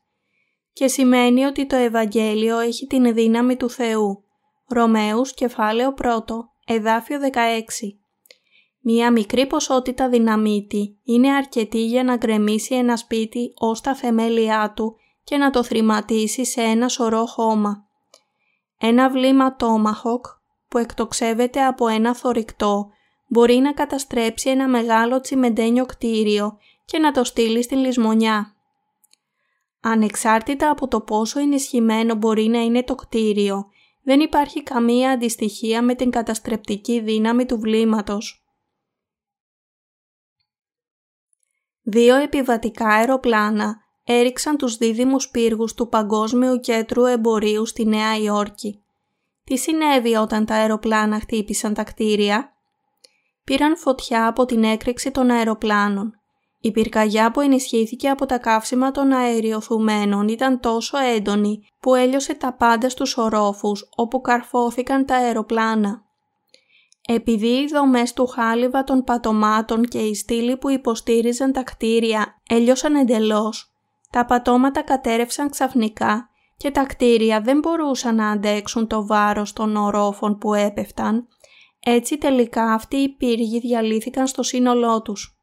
και 0.72 0.88
σημαίνει 0.88 1.44
ότι 1.44 1.66
το 1.66 1.76
Ευαγγέλιο 1.76 2.58
έχει 2.58 2.86
την 2.86 3.14
δύναμη 3.14 3.56
του 3.56 3.70
Θεού. 3.70 4.24
Ρωμαίους 4.68 5.34
κεφάλαιο 5.34 5.94
1, 6.02 6.06
εδάφιο 6.66 7.18
16. 7.20 8.01
Μία 8.84 9.12
μικρή 9.12 9.46
ποσότητα 9.46 10.08
δυναμίτη 10.08 10.98
είναι 11.04 11.32
αρκετή 11.32 11.84
για 11.84 12.04
να 12.04 12.16
γκρεμίσει 12.16 12.74
ένα 12.74 12.96
σπίτι 12.96 13.52
ως 13.58 13.80
τα 13.80 13.94
θεμέλια 13.94 14.72
του 14.76 14.96
και 15.24 15.36
να 15.36 15.50
το 15.50 15.62
θρηματίσει 15.62 16.44
σε 16.44 16.60
ένα 16.60 16.88
σωρό 16.88 17.26
χώμα. 17.26 17.86
Ένα 18.78 19.10
βλήμα 19.10 19.56
τόμαχοκ 19.56 20.26
που 20.68 20.78
εκτοξεύεται 20.78 21.64
από 21.64 21.88
ένα 21.88 22.14
θορυκτό 22.14 22.90
μπορεί 23.28 23.54
να 23.54 23.72
καταστρέψει 23.72 24.50
ένα 24.50 24.68
μεγάλο 24.68 25.20
τσιμεντένιο 25.20 25.86
κτίριο 25.86 26.58
και 26.84 26.98
να 26.98 27.12
το 27.12 27.24
στείλει 27.24 27.62
στην 27.62 27.78
λησμονιά. 27.78 28.56
Ανεξάρτητα 29.80 30.70
από 30.70 30.88
το 30.88 31.00
πόσο 31.00 31.40
ενισχυμένο 31.40 32.14
μπορεί 32.14 32.46
να 32.46 32.60
είναι 32.60 32.82
το 32.82 32.94
κτίριο, 32.94 33.66
δεν 34.02 34.20
υπάρχει 34.20 34.62
καμία 34.62 35.10
αντιστοιχία 35.10 35.82
με 35.82 35.94
την 35.94 36.10
καταστρεπτική 36.10 37.00
δύναμη 37.00 37.46
του 37.46 37.58
βλήματος. 37.58 38.41
Δύο 41.82 42.16
επιβατικά 42.16 42.86
αεροπλάνα 42.86 43.76
έριξαν 44.04 44.56
τους 44.56 44.76
δίδυμους 44.76 45.28
πύργους 45.28 45.74
του 45.74 45.88
Παγκόσμιου 45.88 46.60
Κέντρου 46.60 47.04
Εμπορίου 47.04 47.66
στη 47.66 47.84
Νέα 47.86 48.16
Υόρκη. 48.16 48.82
Τι 49.44 49.56
συνέβη 49.56 50.14
όταν 50.14 50.46
τα 50.46 50.54
αεροπλάνα 50.54 51.20
χτύπησαν 51.20 51.74
τα 51.74 51.84
κτίρια; 51.84 52.52
Πήραν 53.44 53.76
φωτιά 53.76 54.26
από 54.26 54.44
την 54.44 54.64
έκρηξη 54.64 55.10
των 55.10 55.30
αεροπλάνων. 55.30 56.12
Η 56.60 56.70
πυρκαγιά 56.70 57.30
που 57.30 57.40
ενισχύθηκε 57.40 58.08
από 58.08 58.26
τα 58.26 58.38
καύσιμα 58.38 58.90
των 58.90 59.12
αεριοθουμένων 59.12 60.28
ήταν 60.28 60.60
τόσο 60.60 60.98
έντονη 60.98 61.60
που 61.80 61.94
έλειωσε 61.94 62.34
τα 62.34 62.52
πάντα 62.52 62.88
στους 62.88 63.16
ορόφους 63.16 63.88
όπου 63.96 64.20
καρφώθηκαν 64.20 65.06
τα 65.06 65.14
αεροπλάνα. 65.14 66.04
Επειδή 67.08 67.46
οι 67.46 67.66
δομές 67.66 68.12
του 68.12 68.26
χάλιβα 68.26 68.84
των 68.84 69.04
πατωμάτων 69.04 69.84
και 69.84 69.98
οι 69.98 70.14
στήλοι 70.14 70.56
που 70.56 70.68
υποστήριζαν 70.68 71.52
τα 71.52 71.62
κτίρια 71.62 72.40
έλειωσαν 72.48 72.94
εντελώς, 72.94 73.72
τα 74.10 74.24
πατώματα 74.24 74.82
κατέρευσαν 74.82 75.50
ξαφνικά 75.50 76.28
και 76.56 76.70
τα 76.70 76.84
κτίρια 76.84 77.40
δεν 77.40 77.58
μπορούσαν 77.58 78.14
να 78.14 78.30
αντέξουν 78.30 78.86
το 78.86 79.06
βάρος 79.06 79.52
των 79.52 79.76
ορόφων 79.76 80.38
που 80.38 80.54
έπεφταν, 80.54 81.28
έτσι 81.80 82.18
τελικά 82.18 82.72
αυτοί 82.72 82.96
οι 82.96 83.08
πύργοι 83.08 83.60
διαλύθηκαν 83.60 84.26
στο 84.26 84.42
σύνολό 84.42 85.02
τους. 85.02 85.36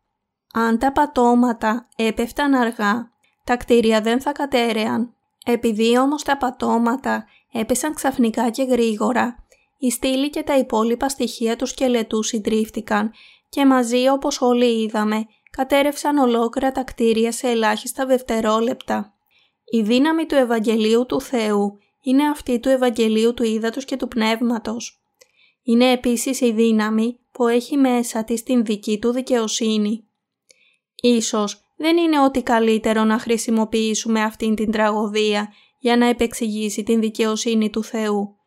Αν 0.53 0.77
τα 0.77 0.91
πατώματα 0.91 1.87
έπεφταν 1.95 2.53
αργά, 2.53 3.11
τα 3.43 3.57
κτίρια 3.57 4.01
δεν 4.01 4.21
θα 4.21 4.31
κατέρεαν. 4.31 5.13
Επειδή 5.45 5.97
όμως 5.97 6.23
τα 6.23 6.37
πατώματα 6.37 7.25
έπεσαν 7.51 7.93
ξαφνικά 7.93 8.49
και 8.49 8.63
γρήγορα, 8.63 9.47
οι 9.79 9.89
στήλοι 9.91 10.29
και 10.29 10.43
τα 10.43 10.57
υπόλοιπα 10.57 11.09
στοιχεία 11.09 11.55
του 11.55 11.65
σκελετού 11.65 12.23
συντρίφτηκαν 12.23 13.11
και 13.49 13.65
μαζί 13.65 14.07
όπως 14.07 14.41
όλοι 14.41 14.81
είδαμε, 14.81 15.25
κατέρευσαν 15.51 16.17
ολόκληρα 16.17 16.71
τα 16.71 16.83
κτίρια 16.83 17.31
σε 17.31 17.47
ελάχιστα 17.47 18.05
δευτερόλεπτα. 18.05 19.13
Η 19.71 19.81
δύναμη 19.81 20.25
του 20.25 20.35
Ευαγγελίου 20.35 21.05
του 21.05 21.21
Θεού 21.21 21.77
είναι 22.01 22.27
αυτή 22.27 22.59
του 22.59 22.69
Ευαγγελίου 22.69 23.33
του 23.33 23.43
Ήδατος 23.43 23.85
και 23.85 23.95
του 23.95 24.07
Πνεύματος. 24.07 25.03
Είναι 25.63 25.91
επίσης 25.91 26.41
η 26.41 26.51
δύναμη 26.51 27.19
που 27.31 27.47
έχει 27.47 27.77
μέσα 27.77 28.23
της 28.23 28.43
την 28.43 28.65
δική 28.65 28.99
του 28.99 29.11
δικαιοσύνη. 29.11 30.07
Ίσως 31.01 31.63
δεν 31.75 31.97
είναι 31.97 32.21
ότι 32.21 32.43
καλύτερο 32.43 33.03
να 33.03 33.19
χρησιμοποιήσουμε 33.19 34.21
αυτήν 34.21 34.55
την 34.55 34.71
τραγωδία 34.71 35.53
για 35.77 35.97
να 35.97 36.05
επεξηγήσει 36.05 36.83
την 36.83 36.99
δικαιοσύνη 36.99 37.69
του 37.69 37.83
Θεού, 37.83 38.38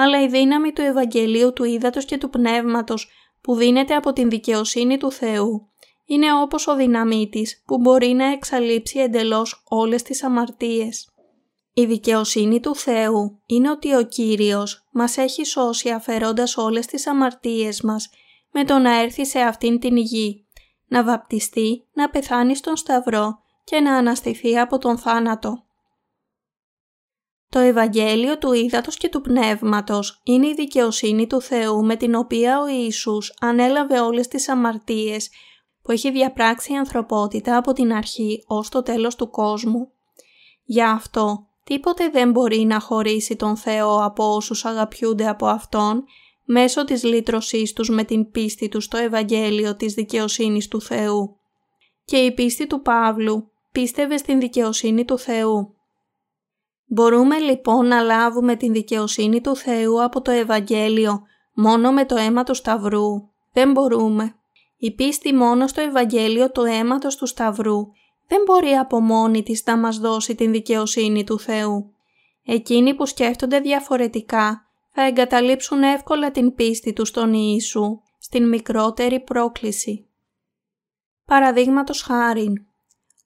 αλλά 0.00 0.22
η 0.22 0.28
δύναμη 0.28 0.72
του 0.72 0.80
Ευαγγελίου 0.80 1.52
του 1.52 1.64
Ήδατος 1.64 2.04
και 2.04 2.18
του 2.18 2.30
Πνεύματος 2.30 3.08
που 3.40 3.54
δίνεται 3.54 3.94
από 3.94 4.12
την 4.12 4.30
δικαιοσύνη 4.30 4.96
του 4.96 5.12
Θεού 5.12 5.68
είναι 6.04 6.32
όπως 6.42 6.66
ο 6.66 6.76
δυναμίτης 6.76 7.62
που 7.66 7.78
μπορεί 7.78 8.06
να 8.06 8.32
εξαλείψει 8.32 8.98
εντελώς 8.98 9.64
όλες 9.68 10.02
τις 10.02 10.22
αμαρτίες. 10.22 11.08
Η 11.72 11.84
δικαιοσύνη 11.84 12.60
του 12.60 12.74
Θεού 12.74 13.40
είναι 13.46 13.70
ότι 13.70 13.94
ο 13.94 14.02
Κύριος 14.02 14.88
μας 14.92 15.16
έχει 15.16 15.44
σώσει 15.44 15.90
αφαιρώντας 15.90 16.56
όλες 16.56 16.86
τις 16.86 17.06
αμαρτίες 17.06 17.80
μας 17.80 18.10
με 18.52 18.64
το 18.64 18.78
να 18.78 19.00
έρθει 19.00 19.26
σε 19.26 19.38
αυτήν 19.38 19.78
την 19.78 19.96
γη 19.96 20.46
να 20.88 21.04
βαπτιστεί, 21.04 21.84
να 21.92 22.10
πεθάνει 22.10 22.56
στον 22.56 22.76
Σταυρό 22.76 23.38
και 23.64 23.80
να 23.80 23.96
αναστηθεί 23.96 24.58
από 24.58 24.78
τον 24.78 24.98
θάνατο. 24.98 25.67
Το 27.50 27.58
Ευαγγέλιο 27.58 28.38
του 28.38 28.52
Ήδατος 28.52 28.96
και 28.96 29.08
του 29.08 29.20
Πνεύματος 29.20 30.20
είναι 30.24 30.46
η 30.46 30.54
δικαιοσύνη 30.54 31.26
του 31.26 31.40
Θεού 31.40 31.84
με 31.84 31.96
την 31.96 32.14
οποία 32.14 32.60
ο 32.60 32.68
Ιησούς 32.68 33.34
ανέλαβε 33.40 34.00
όλες 34.00 34.28
τις 34.28 34.48
αμαρτίες 34.48 35.30
που 35.82 35.92
έχει 35.92 36.10
διαπράξει 36.10 36.72
η 36.72 36.76
ανθρωπότητα 36.76 37.56
από 37.56 37.72
την 37.72 37.92
αρχή 37.92 38.44
ως 38.46 38.68
το 38.68 38.82
τέλος 38.82 39.16
του 39.16 39.30
κόσμου. 39.30 39.92
Γι' 40.64 40.82
αυτό 40.82 41.46
τίποτε 41.64 42.08
δεν 42.08 42.30
μπορεί 42.30 42.58
να 42.58 42.80
χωρίσει 42.80 43.36
τον 43.36 43.56
Θεό 43.56 44.04
από 44.04 44.34
όσους 44.34 44.64
αγαπιούνται 44.64 45.28
από 45.28 45.46
Αυτόν 45.46 46.04
μέσω 46.44 46.84
της 46.84 47.04
λύτρωσής 47.04 47.72
τους 47.72 47.88
με 47.88 48.04
την 48.04 48.30
πίστη 48.30 48.68
τους 48.68 48.84
στο 48.84 48.96
Ευαγγέλιο 48.96 49.76
της 49.76 49.94
δικαιοσύνης 49.94 50.68
του 50.68 50.80
Θεού. 50.80 51.36
Και 52.04 52.16
η 52.16 52.32
πίστη 52.32 52.66
του 52.66 52.82
Παύλου 52.82 53.50
πίστευε 53.72 54.16
στην 54.16 54.40
δικαιοσύνη 54.40 55.04
του 55.04 55.18
Θεού. 55.18 55.77
Μπορούμε 56.90 57.38
λοιπόν 57.38 57.86
να 57.86 58.00
λάβουμε 58.00 58.56
την 58.56 58.72
δικαιοσύνη 58.72 59.40
του 59.40 59.56
Θεού 59.56 60.02
από 60.02 60.20
το 60.20 60.30
Ευαγγέλιο 60.30 61.22
μόνο 61.54 61.92
με 61.92 62.04
το 62.04 62.16
αίμα 62.16 62.42
του 62.42 62.54
Σταυρού. 62.54 63.28
Δεν 63.52 63.72
μπορούμε. 63.72 64.34
Η 64.76 64.94
πίστη 64.94 65.34
μόνο 65.34 65.66
στο 65.66 65.80
Ευαγγέλιο 65.80 66.50
του 66.50 66.64
αίματος 66.64 67.16
του 67.16 67.26
Σταυρού 67.26 67.86
δεν 68.26 68.42
μπορεί 68.46 68.70
από 68.70 69.00
μόνη 69.00 69.42
της 69.42 69.62
να 69.66 69.76
μας 69.76 69.98
δώσει 69.98 70.34
την 70.34 70.52
δικαιοσύνη 70.52 71.24
του 71.24 71.38
Θεού. 71.38 71.92
Εκείνοι 72.44 72.94
που 72.94 73.06
σκέφτονται 73.06 73.60
διαφορετικά 73.60 74.66
θα 74.92 75.02
εγκαταλείψουν 75.02 75.82
εύκολα 75.82 76.30
την 76.30 76.54
πίστη 76.54 76.92
τους 76.92 77.08
στον 77.08 77.32
Ιησού 77.32 78.00
στην 78.18 78.48
μικρότερη 78.48 79.20
πρόκληση. 79.20 80.06
Παραδείγματος 81.24 82.02
χάριν, 82.02 82.52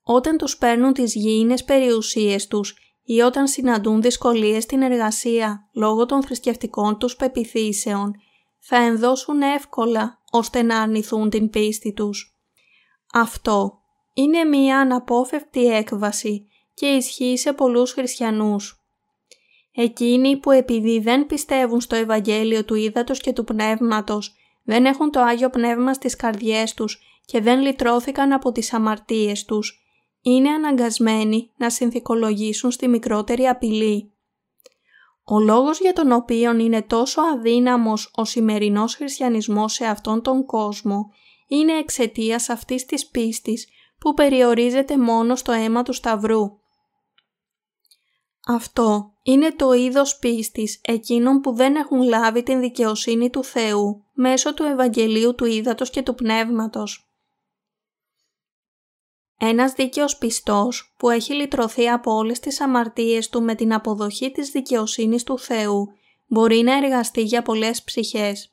όταν 0.03 0.37
τους 0.37 0.57
παίρνουν 0.57 0.93
τις 0.93 1.15
γήινες 1.15 1.65
περιουσίες 1.65 2.47
τους 2.47 2.92
ή 3.05 3.21
όταν 3.21 3.49
συναντούν 3.49 4.03
δυσκολίες 4.03 4.63
στην 4.63 4.83
εργασία 4.83 5.69
λόγω 5.73 6.07
των 6.07 6.23
θρησκευτικών 6.23 6.99
τους 6.99 7.17
πεπιθήσεων, 7.17 8.15
θα 8.59 8.77
ενδώσουν 8.77 9.43
εύκολα 9.43 10.21
ώστε 10.31 10.63
να 10.63 10.81
αρνηθούν 10.81 11.31
την 11.31 11.51
πίστη 11.51 11.93
τους. 11.93 12.37
Αυτό 13.13 13.83
είναι 14.13 14.45
μία 14.45 14.79
αναπόφευκτη 14.79 15.67
έκβαση 15.67 16.47
και 16.75 16.87
ισχύει 16.87 17.37
σε 17.37 17.53
πολλούς 17.53 17.93
χριστιανούς. 17.93 18.77
Εκείνοι 19.75 20.37
που 20.37 20.51
επειδή 20.51 20.99
δεν 20.99 21.27
πιστεύουν 21.27 21.81
στο 21.81 21.97
Ευαγγέλιο 21.97 22.65
του 22.65 22.75
Ήδατος 22.75 23.21
και 23.21 23.33
του 23.33 23.45
Πνεύματος, 23.45 24.35
δεν 24.65 24.85
έχουν 24.85 25.11
το 25.11 25.21
Άγιο 25.21 25.51
Πνεύμα 25.51 25.95
στις 25.95 26.17
καρδιές 26.17 26.75
τους 26.75 27.01
και 27.25 27.41
δεν 27.41 27.61
λυτρώθηκαν 27.61 28.33
από 28.33 28.53
τις 28.53 28.73
αμαρτίες 28.73 29.45
τους, 29.45 29.82
είναι 30.23 30.49
αναγκασμένοι 30.49 31.51
να 31.57 31.71
συνθηκολογήσουν 31.71 32.71
στη 32.71 32.89
μικρότερη 32.89 33.49
απειλή. 33.49 34.13
Ο 35.25 35.39
λόγος 35.39 35.81
για 35.81 35.93
τον 35.93 36.13
οποίο 36.13 36.57
είναι 36.57 36.83
τόσο 36.83 37.21
αδύναμος 37.21 38.11
ο 38.15 38.25
σημερινός 38.25 38.95
χριστιανισμός 38.95 39.73
σε 39.73 39.87
αυτόν 39.87 40.23
τον 40.23 40.47
κόσμο 40.47 41.11
είναι 41.47 41.73
εξαιτίας 41.73 42.49
αυτής 42.49 42.87
της 42.87 43.07
πίστης 43.07 43.69
που 43.99 44.15
περιορίζεται 44.15 44.99
μόνο 44.99 45.37
στο 45.37 45.53
αίμα 45.53 45.83
του 45.83 45.93
Σταυρού. 45.93 46.61
Αυτό 48.47 49.13
είναι 49.23 49.53
το 49.53 49.73
είδος 49.73 50.19
πίστης 50.19 50.81
εκείνων 50.85 51.41
που 51.41 51.53
δεν 51.53 51.77
έχουν 51.77 52.03
λάβει 52.03 52.43
την 52.43 52.61
δικαιοσύνη 52.61 53.31
του 53.31 53.45
Θεού 53.45 54.05
μέσω 54.13 54.55
του 54.55 54.63
Ευαγγελίου 54.63 55.35
του 55.35 55.45
Ήδατος 55.45 55.91
και 55.91 56.03
του 56.03 56.15
Πνεύματος. 56.15 57.12
Ένας 59.45 59.73
δίκαιος 59.73 60.17
πιστός 60.19 60.95
που 60.97 61.11
έχει 61.11 61.35
λυτρωθεί 61.35 61.89
από 61.89 62.13
όλες 62.13 62.41
τις 62.41 62.61
αμαρτίες 62.61 63.29
του 63.29 63.43
με 63.43 63.55
την 63.55 63.75
αποδοχή 63.75 64.31
της 64.31 64.51
δικαιοσύνης 64.51 65.23
του 65.23 65.39
Θεού 65.39 65.93
μπορεί 66.27 66.63
να 66.63 66.77
εργαστεί 66.77 67.23
για 67.23 67.43
πολλές 67.43 67.83
ψυχές. 67.83 68.53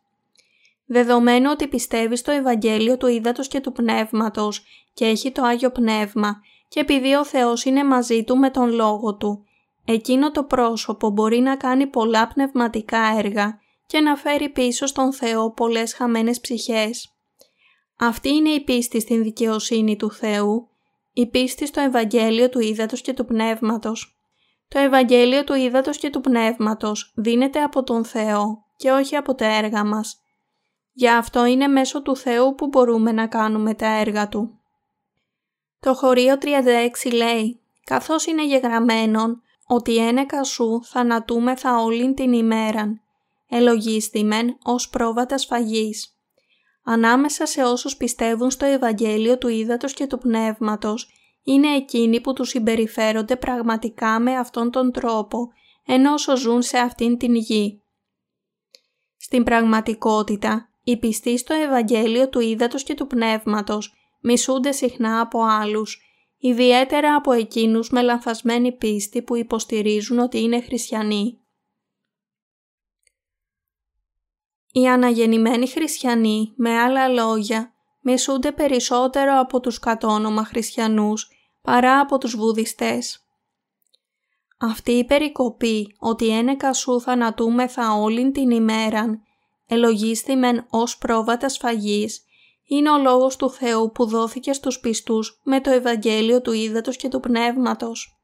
Δεδομένου 0.85 1.49
ότι 1.51 1.67
πιστεύει 1.67 2.15
στο 2.15 2.31
Ευαγγέλιο 2.31 2.97
του 2.97 3.07
Ήδατος 3.07 3.47
και 3.47 3.59
του 3.59 3.71
Πνεύματος 3.71 4.63
και 4.93 5.05
έχει 5.05 5.31
το 5.31 5.43
Άγιο 5.43 5.71
Πνεύμα 5.71 6.41
και 6.67 6.79
επειδή 6.79 7.13
ο 7.15 7.25
Θεός 7.25 7.65
είναι 7.65 7.83
μαζί 7.83 8.23
του 8.23 8.37
με 8.37 8.49
τον 8.49 8.71
Λόγο 8.71 9.15
Του, 9.15 9.45
εκείνο 9.85 10.31
το 10.31 10.43
πρόσωπο 10.43 11.09
μπορεί 11.09 11.39
να 11.39 11.55
κάνει 11.55 11.87
πολλά 11.87 12.27
πνευματικά 12.27 13.13
έργα 13.17 13.59
και 13.85 13.99
να 13.99 14.15
φέρει 14.15 14.49
πίσω 14.49 14.85
στον 14.85 15.13
Θεό 15.13 15.51
πολλές 15.51 15.93
χαμένες 15.93 16.39
ψυχές. 16.39 17.13
Αυτή 17.97 18.29
είναι 18.29 18.49
η 18.49 18.63
πίστη 18.63 18.99
στην 18.99 19.23
δικαιοσύνη 19.23 19.95
του 19.95 20.11
Θεού, 20.11 20.69
η 21.13 21.27
πίστη 21.27 21.65
στο 21.65 21.81
Ευαγγέλιο 21.81 22.49
του 22.49 22.59
Ήδατος 22.59 23.01
και 23.01 23.13
του 23.13 23.25
Πνεύματος. 23.25 24.19
Το 24.67 24.79
Ευαγγέλιο 24.79 25.43
του 25.43 25.53
Ήδατος 25.53 25.97
και 25.97 26.09
του 26.09 26.21
Πνεύματος 26.21 27.13
δίνεται 27.15 27.61
από 27.61 27.83
τον 27.83 28.05
Θεό 28.05 28.65
και 28.75 28.91
όχι 28.91 29.15
από 29.15 29.35
τα 29.35 29.45
έργα 29.45 29.83
μας. 29.83 30.21
Γι' 30.91 31.09
αυτό 31.09 31.45
είναι 31.45 31.67
μέσω 31.67 32.01
του 32.01 32.15
Θεού 32.15 32.55
που 32.55 32.67
μπορούμε 32.67 33.11
να 33.11 33.27
κάνουμε 33.27 33.73
τα 33.73 33.87
έργα 33.87 34.27
Του. 34.27 34.59
Το 35.79 35.93
χωρίο 35.93 36.37
36 37.03 37.13
λέει 37.13 37.59
«Καθώς 37.83 38.25
είναι 38.25 38.45
γεγραμμένον 38.45 39.41
ότι 39.67 39.97
ένεκα 39.97 40.43
σου 40.43 40.83
θανατούμεθα 40.83 41.81
όλην 41.81 42.15
την 42.15 42.33
ημέραν, 42.33 43.01
ελογίστημεν 43.49 44.57
ως 44.63 44.89
πρόβατα 44.89 45.37
σφαγής. 45.37 46.18
Ανάμεσα 46.91 47.45
σε 47.45 47.63
όσους 47.63 47.97
πιστεύουν 47.97 48.51
στο 48.51 48.65
Ευαγγέλιο 48.65 49.37
του 49.37 49.47
Ήδατος 49.47 49.93
και 49.93 50.07
του 50.07 50.17
Πνεύματος, 50.17 51.09
είναι 51.43 51.75
εκείνοι 51.75 52.21
που 52.21 52.33
τους 52.33 52.49
συμπεριφέρονται 52.49 53.35
πραγματικά 53.35 54.19
με 54.19 54.37
αυτόν 54.37 54.71
τον 54.71 54.91
τρόπο, 54.91 55.49
ενώ 55.85 56.13
όσο 56.13 56.37
ζουν 56.37 56.61
σε 56.61 56.77
αυτήν 56.77 57.17
την 57.17 57.35
γη. 57.35 57.83
Στην 59.17 59.43
πραγματικότητα, 59.43 60.69
οι 60.83 60.97
πιστοί 60.97 61.37
στο 61.37 61.53
Ευαγγέλιο 61.53 62.29
του 62.29 62.39
Ήδατος 62.39 62.83
και 62.83 62.93
του 62.93 63.07
Πνεύματος 63.07 63.93
μισούνται 64.21 64.71
συχνά 64.71 65.19
από 65.19 65.43
άλλους, 65.43 66.01
ιδιαίτερα 66.37 67.15
από 67.15 67.31
εκείνους 67.31 67.89
με 67.89 68.01
λανθασμένη 68.01 68.71
πίστη 68.71 69.21
που 69.21 69.35
υποστηρίζουν 69.35 70.19
ότι 70.19 70.41
είναι 70.41 70.61
χριστιανοί. 70.61 71.38
Οι 74.71 74.87
αναγεννημένοι 74.87 75.67
χριστιανοί, 75.67 76.53
με 76.55 76.79
άλλα 76.79 77.07
λόγια, 77.07 77.73
μισούνται 78.01 78.51
περισσότερο 78.51 79.39
από 79.39 79.59
τους 79.59 79.79
κατόνομα 79.79 80.43
χριστιανούς 80.43 81.29
παρά 81.61 81.99
από 81.99 82.17
τους 82.17 82.35
βουδιστές. 82.35 83.23
Αυτή 84.57 84.91
η 84.91 85.05
περικοπή 85.05 85.95
ότι 85.99 86.29
ένεκα 86.29 86.73
σου 86.73 87.01
θανατούμεθα 87.01 87.93
όλην 87.93 88.31
την 88.31 88.51
ημέραν, 88.51 89.21
ελογίστημεν 89.67 90.65
ως 90.69 90.97
πρόβατα 90.97 91.49
σφαγής, 91.49 92.23
είναι 92.67 92.91
ο 92.91 92.97
λόγος 92.97 93.35
του 93.35 93.49
Θεού 93.49 93.91
που 93.91 94.05
δόθηκε 94.05 94.53
στους 94.53 94.79
πιστούς 94.79 95.39
με 95.43 95.61
το 95.61 95.69
Ευαγγέλιο 95.71 96.41
του 96.41 96.51
Ήδατος 96.51 96.95
και 96.95 97.07
του 97.07 97.19
Πνεύματος. 97.19 98.19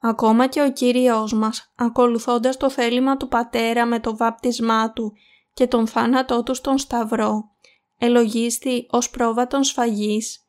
Ακόμα 0.00 0.46
και 0.46 0.62
ο 0.62 0.72
Κύριος 0.72 1.32
μας, 1.32 1.72
ακολουθώντας 1.76 2.56
το 2.56 2.70
θέλημα 2.70 3.16
του 3.16 3.28
Πατέρα 3.28 3.86
με 3.86 4.00
το 4.00 4.16
βάπτισμά 4.16 4.92
Του 4.92 5.12
και 5.52 5.66
τον 5.66 5.86
θάνατό 5.86 6.42
Τους 6.42 6.56
στον 6.56 6.78
Σταυρό, 6.78 7.50
ελογίστη 7.98 8.86
ως 8.90 9.10
πρόβατον 9.10 9.64
σφαγής. 9.64 10.44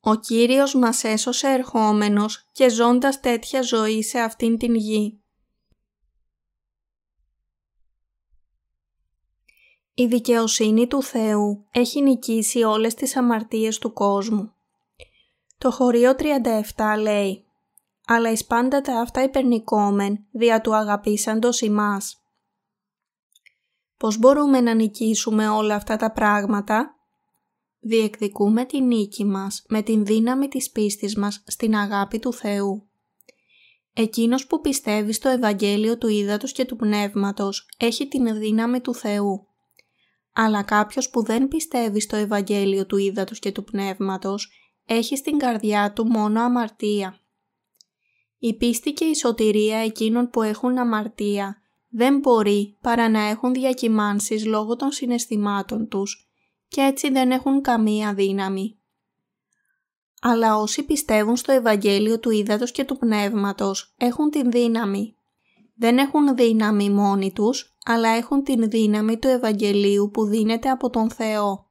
Ο 0.00 0.14
Κύριος 0.14 0.74
μας 0.74 1.04
έσωσε 1.04 1.48
ερχόμενος 1.48 2.48
και 2.52 2.68
ζώντας 2.68 3.20
τέτοια 3.20 3.62
ζωή 3.62 4.02
σε 4.02 4.18
αυτήν 4.18 4.58
την 4.58 4.74
γη. 4.74 5.20
Η 9.94 10.06
δικαιοσύνη 10.06 10.86
του 10.86 11.02
Θεού 11.02 11.66
έχει 11.70 12.02
νικήσει 12.02 12.62
όλες 12.62 12.94
τις 12.94 13.16
αμαρτίες 13.16 13.78
του 13.78 13.92
κόσμου. 13.92 14.52
Το 15.58 15.70
χωρίο 15.70 16.14
37 16.14 16.98
λέει 16.98 17.44
«Αλλά 18.06 18.30
εις 18.30 18.44
πάντα 18.44 18.80
τα 18.80 19.00
αυτά 19.00 19.22
υπερνικόμεν, 19.22 20.26
δια 20.30 20.60
του 20.60 20.74
αγαπήσαντος 20.74 21.60
ημάς». 21.60 22.25
Πώς 23.96 24.18
μπορούμε 24.18 24.60
να 24.60 24.74
νικήσουμε 24.74 25.48
όλα 25.48 25.74
αυτά 25.74 25.96
τα 25.96 26.12
πράγματα; 26.12 26.90
Διεκδικούμε 27.80 28.64
τη 28.64 28.80
νίκη 28.80 29.24
μας 29.24 29.64
με 29.68 29.82
την 29.82 30.04
δύναμη 30.04 30.48
της 30.48 30.70
πίστης 30.70 31.16
μας 31.16 31.42
στην 31.46 31.76
αγάπη 31.76 32.18
του 32.18 32.32
Θεού. 32.32 32.88
Εκείνος 33.92 34.46
που 34.46 34.60
πιστεύει 34.60 35.12
στο 35.12 35.28
Ευαγγέλιο 35.28 35.98
του 35.98 36.08
Ήδατος 36.08 36.52
και 36.52 36.64
του 36.64 36.76
Πνεύματος 36.76 37.68
έχει 37.76 38.08
την 38.08 38.38
δύναμη 38.38 38.80
του 38.80 38.94
Θεού 38.94 39.46
αλλά 40.38 40.62
κάποιος 40.62 41.10
που 41.10 41.22
δεν 41.22 41.48
πιστεύει 41.48 42.00
στο 42.00 42.16
Ευαγγέλιο 42.16 42.86
του 42.86 42.96
Ήδατος 42.96 43.38
και 43.38 43.52
του 43.52 43.64
Πνεύματος 43.64 44.50
έχει 44.86 45.16
στην 45.16 45.38
καρδιά 45.38 45.92
του 45.92 46.06
μόνο 46.06 46.40
αμαρτία. 46.40 47.20
Η 48.38 48.54
πίστη 48.54 48.92
και 48.92 49.04
η 49.04 49.14
σωτηρία 49.14 49.78
εκείνων 49.78 50.30
που 50.30 50.42
έχουν 50.42 50.78
αμαρτία 50.78 51.62
δεν 51.96 52.18
μπορεί 52.18 52.76
παρά 52.80 53.08
να 53.08 53.20
έχουν 53.20 53.52
διακυμάνσεις 53.52 54.46
λόγω 54.46 54.76
των 54.76 54.90
συναισθημάτων 54.90 55.88
τους 55.88 56.30
και 56.68 56.80
έτσι 56.80 57.10
δεν 57.10 57.30
έχουν 57.30 57.60
καμία 57.60 58.14
δύναμη. 58.14 58.78
Αλλά 60.20 60.56
όσοι 60.56 60.82
πιστεύουν 60.82 61.36
στο 61.36 61.52
Ευαγγέλιο 61.52 62.20
του 62.20 62.30
Ήδατος 62.30 62.70
και 62.72 62.84
του 62.84 62.96
Πνεύματος 62.96 63.94
έχουν 63.96 64.30
την 64.30 64.50
δύναμη 64.50 65.16
δεν 65.78 65.98
έχουν 65.98 66.36
δύναμη 66.36 66.90
μόνοι 66.90 67.32
τους, 67.32 67.76
αλλά 67.84 68.08
έχουν 68.08 68.42
την 68.42 68.70
δύναμη 68.70 69.18
του 69.18 69.28
Ευαγγελίου 69.28 70.10
που 70.12 70.24
δίνεται 70.24 70.68
από 70.68 70.90
τον 70.90 71.10
Θεό. 71.10 71.66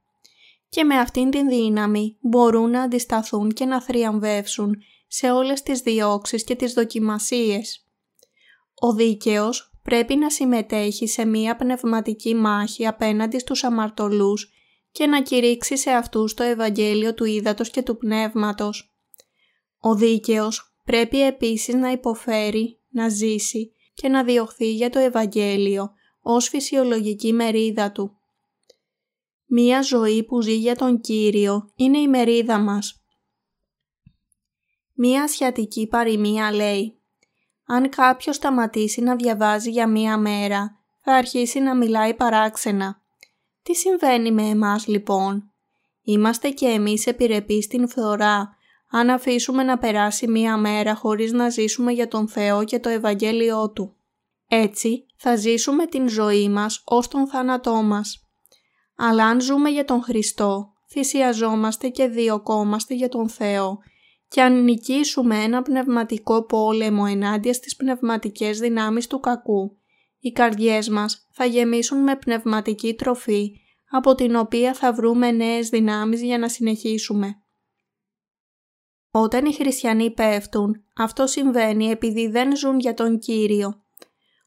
Και 0.68 0.84
με 0.84 0.94
αυτήν 0.94 1.30
την 1.30 1.48
δύναμη 1.48 2.16
μπορούν 2.20 2.70
να 2.70 2.82
αντισταθούν 2.82 3.52
και 3.52 3.64
να 3.64 3.82
θριαμβεύσουν 3.82 4.76
σε 5.08 5.30
όλες 5.30 5.62
τις 5.62 5.80
διώξεις 5.80 6.44
και 6.44 6.54
τις 6.54 6.72
δοκιμασίες. 6.72 7.86
Ο 8.74 8.92
δίκαιος 8.92 9.75
πρέπει 9.86 10.16
να 10.16 10.30
συμμετέχει 10.30 11.06
σε 11.06 11.24
μία 11.24 11.56
πνευματική 11.56 12.34
μάχη 12.34 12.86
απέναντι 12.86 13.38
στους 13.38 13.64
αμαρτωλούς 13.64 14.50
και 14.90 15.06
να 15.06 15.22
κηρύξει 15.22 15.76
σε 15.78 15.90
αυτούς 15.90 16.34
το 16.34 16.42
Ευαγγέλιο 16.42 17.14
του 17.14 17.24
Ήδατος 17.24 17.70
και 17.70 17.82
του 17.82 17.96
Πνεύματος. 17.96 18.96
Ο 19.78 19.94
δίκαιος 19.94 20.76
πρέπει 20.84 21.22
επίσης 21.22 21.74
να 21.74 21.90
υποφέρει, 21.90 22.80
να 22.88 23.08
ζήσει 23.08 23.72
και 23.94 24.08
να 24.08 24.24
διωχθεί 24.24 24.72
για 24.72 24.90
το 24.90 24.98
Ευαγγέλιο 24.98 25.90
ως 26.20 26.48
φυσιολογική 26.48 27.32
μερίδα 27.32 27.92
του. 27.92 28.18
Μία 29.46 29.82
ζωή 29.82 30.24
που 30.24 30.42
ζει 30.42 30.56
για 30.56 30.76
τον 30.76 31.00
Κύριο 31.00 31.72
είναι 31.76 31.98
η 31.98 32.08
μερίδα 32.08 32.58
μας. 32.58 33.04
Μία 34.92 35.22
ασιατική 35.22 35.86
παροιμία 35.86 36.52
λέει 36.52 37.00
«Αν 37.66 37.88
κάποιος 37.88 38.36
σταματήσει 38.36 39.00
να 39.00 39.16
διαβάζει 39.16 39.70
για 39.70 39.86
μία 39.86 40.16
μέρα, 40.16 40.76
θα 41.00 41.14
αρχίσει 41.14 41.60
να 41.60 41.74
μιλάει 41.76 42.14
παράξενα». 42.14 43.00
Τι 43.62 43.74
συμβαίνει 43.74 44.32
με 44.32 44.42
εμάς 44.42 44.86
λοιπόν; 44.86 45.50
Είμαστε 46.08 46.48
και 46.48 46.66
εμείς 46.66 47.06
επιρρεπείς 47.06 47.64
στην 47.64 47.88
φθορά 47.88 48.56
αν 48.90 49.10
αφήσουμε 49.10 49.62
να 49.62 49.78
περάσει 49.78 50.28
μία 50.28 50.56
μέρα 50.56 50.94
χωρίς 50.94 51.32
να 51.32 51.48
ζήσουμε 51.48 51.92
για 51.92 52.08
τον 52.08 52.28
Θεό 52.28 52.64
και 52.64 52.78
το 52.78 52.88
Ευαγγέλιό 52.88 53.70
Του. 53.70 53.96
Έτσι 54.48 55.06
θα 55.16 55.36
ζήσουμε 55.36 55.86
την 55.86 56.08
ζωή 56.08 56.48
μας 56.48 56.82
ως 56.84 57.08
τον 57.08 57.26
θάνατό 57.26 57.74
μας. 57.74 58.28
Αλλά 58.96 59.26
αν 59.26 59.40
ζούμε 59.40 59.70
για 59.70 59.84
τον 59.84 60.02
Χριστό, 60.02 60.72
θυσιαζόμαστε 60.90 61.88
και 61.88 62.06
διωκόμαστε 62.06 62.94
για 62.94 63.08
τον 63.08 63.28
Θεό 63.28 63.78
και 64.28 64.42
αν 64.42 64.64
νικήσουμε 64.64 65.42
ένα 65.42 65.62
πνευματικό 65.62 66.44
πόλεμο 66.44 67.04
ενάντια 67.08 67.52
στις 67.52 67.76
πνευματικές 67.76 68.58
δυνάμεις 68.58 69.06
του 69.06 69.20
κακού, 69.20 69.78
οι 70.18 70.32
καρδιές 70.32 70.88
μας 70.88 71.28
θα 71.32 71.44
γεμίσουν 71.44 72.02
με 72.02 72.16
πνευματική 72.16 72.94
τροφή 72.94 73.60
από 73.90 74.14
την 74.14 74.36
οποία 74.36 74.74
θα 74.74 74.92
βρούμε 74.92 75.30
νέες 75.30 75.68
δυνάμεις 75.68 76.22
για 76.22 76.38
να 76.38 76.48
συνεχίσουμε. 76.48 77.40
Όταν 79.10 79.44
οι 79.44 79.54
χριστιανοί 79.54 80.10
πέφτουν, 80.10 80.84
αυτό 80.96 81.26
συμβαίνει 81.26 81.86
επειδή 81.86 82.28
δεν 82.28 82.56
ζουν 82.56 82.78
για 82.78 82.94
τον 82.94 83.18
Κύριο. 83.18 83.84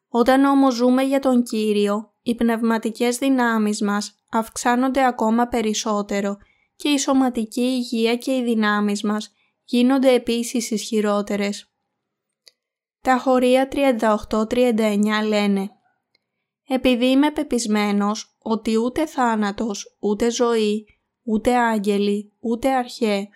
Όταν 0.08 0.44
όμως 0.44 0.74
ζούμε 0.74 1.04
για 1.04 1.20
τον 1.20 1.44
Κύριο, 1.44 2.13
οι 2.22 2.36
πνευματικές 2.36 3.18
δυνάμεις 3.18 3.82
μας 3.82 4.24
αυξάνονται 4.32 5.06
ακόμα 5.06 5.48
περισσότερο 5.48 6.38
και 6.76 6.89
η 6.89 6.98
σωματική 6.98 7.62
υγεία 7.62 8.15
και 8.15 8.36
οι 8.36 8.44
δυνάμεις 8.44 9.04
μας 9.04 9.34
γίνονται 9.69 10.13
επίσης 10.13 10.71
ισχυρότερες. 10.71 11.71
Τα 13.01 13.17
χωρία 13.17 13.67
38-39 13.71 15.23
λένε 15.27 15.69
«Επειδή 16.67 17.05
είμαι 17.05 17.32
πεπισμένος 17.32 18.38
ότι 18.39 18.77
ούτε 18.77 19.05
θάνατος, 19.05 19.97
ούτε 19.99 20.32
ζωή, 20.32 20.86
ούτε 21.23 21.55
άγγελοι, 21.55 22.32
ούτε 22.39 22.73
αρχέ, 22.73 23.29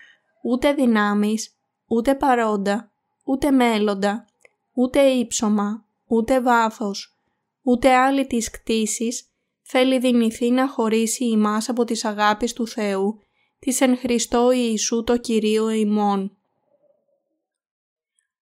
ούτε 0.43 0.73
δυνάμεις, 0.73 1.57
ούτε 1.87 2.15
παρόντα, 2.15 2.91
ούτε 3.25 3.51
μέλλοντα, 3.51 4.27
ούτε 4.73 5.01
ύψωμα, 5.01 5.85
ούτε 6.07 6.41
βάθος, 6.41 7.17
ούτε 7.61 7.95
άλλη 7.95 8.27
της 8.27 8.49
κτήσης, 8.49 9.31
θέλει 9.61 9.99
δυνηθεί 9.99 10.51
να 10.51 10.67
χωρίσει 10.67 11.25
ημάς 11.25 11.69
από 11.69 11.83
τις 11.83 12.05
αγάπης 12.05 12.53
του 12.53 12.67
Θεού, 12.67 13.22
της 13.63 13.81
εν 13.81 13.97
Χριστώ 13.97 14.51
Ιησού 14.51 15.03
το 15.03 15.17
Κυρίο 15.17 15.69
ημών. 15.69 16.37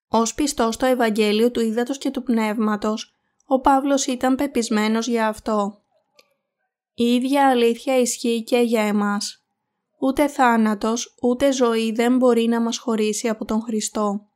Ως 0.08 0.34
πιστός 0.34 0.76
στο 0.76 0.86
Ευαγγέλιο 0.86 1.52
του 1.52 1.60
Ήδατος 1.60 1.98
και 1.98 2.12
του 2.12 2.24
Πνεύματος, 2.24 3.14
ο 3.46 3.60
Παύλος 3.60 4.06
ήταν 4.06 4.36
πεπισμένος 4.36 5.08
για 5.08 5.28
αυτό. 5.28 5.82
Η 6.94 7.14
ίδια 7.14 7.50
αλήθεια 7.50 8.00
ισχύει 8.00 8.44
και 8.44 8.58
για 8.58 8.82
εμάς. 8.82 9.46
Ούτε 10.00 10.28
θάνατος, 10.28 11.16
ούτε 11.22 11.52
ζωή 11.52 11.92
δεν 11.92 12.18
μπορεί 12.18 12.48
να 12.48 12.62
μας 12.62 12.78
χωρίσει 12.78 13.28
από 13.30 13.46
τον 13.46 13.62
Χριστό. 13.62 14.28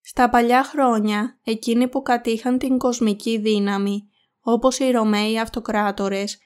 Στα 0.00 0.30
παλιά 0.30 0.64
χρόνια, 0.64 1.38
εκείνοι 1.44 1.88
που 1.88 2.02
κατήχαν 2.02 2.58
την 2.58 2.78
κοσμική 2.78 3.38
δύναμη, 3.38 4.08
όπως 4.40 4.78
οι 4.78 4.90
Ρωμαίοι 4.90 5.38
αυτοκράτορες, 5.38 6.38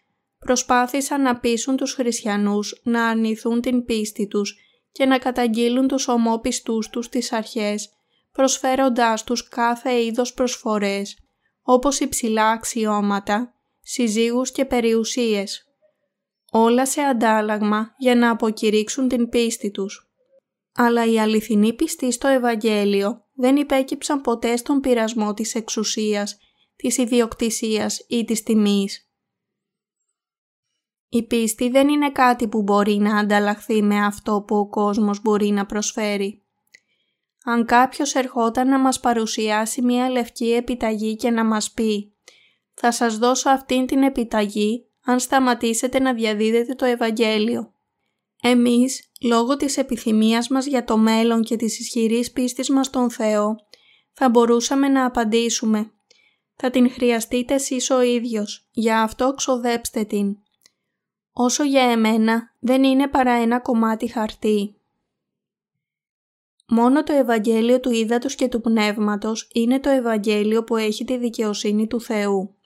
προσπάθησαν 0.45 1.23
να 1.23 1.39
πείσουν 1.39 1.77
τους 1.77 1.93
χριστιανούς 1.93 2.81
να 2.83 3.07
αρνηθούν 3.07 3.61
την 3.61 3.85
πίστη 3.85 4.27
τους 4.27 4.57
και 4.93 5.07
να 5.07 5.19
καταγγείλουν 5.19 5.89
τους 5.89 6.09
ομόπιστούς 6.09 6.89
τους 6.89 7.05
στις 7.05 7.33
αρχές, 7.33 7.91
προσφέροντάς 8.33 9.25
τους 9.25 9.49
κάθε 9.49 10.05
είδος 10.05 10.35
προσφορές, 10.35 11.19
όπως 11.63 12.01
υψηλά 12.01 12.49
αξιώματα, 12.49 13.55
συζύγους 13.81 14.53
και 14.53 14.65
περιουσίες. 14.65 15.67
Όλα 16.51 16.87
σε 16.87 17.01
αντάλλαγμα 17.01 17.95
για 17.99 18.15
να 18.15 18.31
αποκηρύξουν 18.31 19.09
την 19.09 19.29
πίστη 19.29 19.71
τους. 19.71 20.07
Αλλά 20.75 21.07
οι 21.07 21.19
αληθινοί 21.19 21.73
πιστοί 21.73 22.13
στο 22.13 22.29
Ευαγγέλιο 22.29 23.25
δεν 23.35 23.57
υπέκυψαν 23.57 24.21
ποτέ 24.21 24.57
στον 24.57 24.81
πειρασμό 24.81 25.35
της 25.35 25.55
εξουσίας, 25.55 26.39
της 26.77 26.97
ιδιοκτησίας 26.97 28.05
ή 28.09 28.25
της 28.25 28.43
τιμής. 28.43 29.12
Η 31.15 31.23
πίστη 31.23 31.69
δεν 31.69 31.89
είναι 31.89 32.11
κάτι 32.11 32.49
που 32.49 32.63
μπορεί 32.63 32.97
να 32.97 33.19
ανταλλαχθεί 33.19 33.83
με 33.83 34.05
αυτό 34.05 34.45
που 34.47 34.57
ο 34.57 34.69
κόσμος 34.69 35.23
μπορεί 35.23 35.51
να 35.51 35.67
προσφέρει. 35.67 36.43
Αν 37.45 37.67
κάποιος 37.67 38.15
ερχόταν 38.15 38.69
να 38.69 38.79
μας 38.79 39.01
παρουσιάσει 39.01 39.83
μια 39.83 40.11
λευκή 40.11 40.53
επιταγή 40.53 41.17
και 41.17 41.31
να 41.31 41.45
μας 41.45 41.73
πει 41.73 42.15
«Θα 42.75 42.93
σας 42.93 43.19
δώσω 43.19 43.51
αυτήν 43.51 43.87
την 43.87 44.03
επιταγή 44.03 44.87
αν 45.05 45.21
σταματήσετε 45.21 45.99
να 45.99 46.15
διαδίδετε 46.15 46.75
το 46.75 46.85
Ευαγγέλιο». 46.85 47.75
Εμείς, 48.43 49.11
λόγω 49.23 49.57
της 49.57 49.77
επιθυμίας 49.77 50.49
μας 50.49 50.67
για 50.67 50.85
το 50.85 50.97
μέλλον 50.97 51.43
και 51.43 51.57
της 51.57 51.81
ισχυρής 51.81 52.33
πίστης 52.33 52.71
μας 52.71 52.87
στον 52.87 53.11
Θεό, 53.11 53.57
θα 54.13 54.29
μπορούσαμε 54.29 54.89
να 54.89 55.05
απαντήσουμε 55.05 55.91
«Θα 56.55 56.71
την 56.71 56.91
χρειαστείτε 56.91 57.55
εσείς 57.55 57.91
ο 57.91 58.01
ίδιος, 58.01 58.69
για 58.71 59.03
αυτό 59.03 59.35
ξοδέψτε 59.35 60.05
την». 60.05 60.42
Όσο 61.33 61.65
για 61.65 61.83
εμένα 61.83 62.55
δεν 62.59 62.85
είναι 62.85 63.09
παρά 63.09 63.33
ένα 63.33 63.61
κομμάτι 63.61 64.07
χαρτί. 64.07 64.77
Μόνο 66.67 67.03
το 67.03 67.13
Ευαγγέλιο 67.13 67.81
του 67.81 67.91
Ήδατος 67.91 68.35
και 68.35 68.49
του 68.49 68.61
Πνεύματος 68.61 69.51
είναι 69.53 69.81
το 69.81 69.91
Ευαγγέλιο 69.91 70.65
που 70.65 70.77
έχει 70.77 71.05
τη 71.05 71.17
δικαιοσύνη 71.17 71.87
του 71.87 72.01
Θεού. 72.01 72.57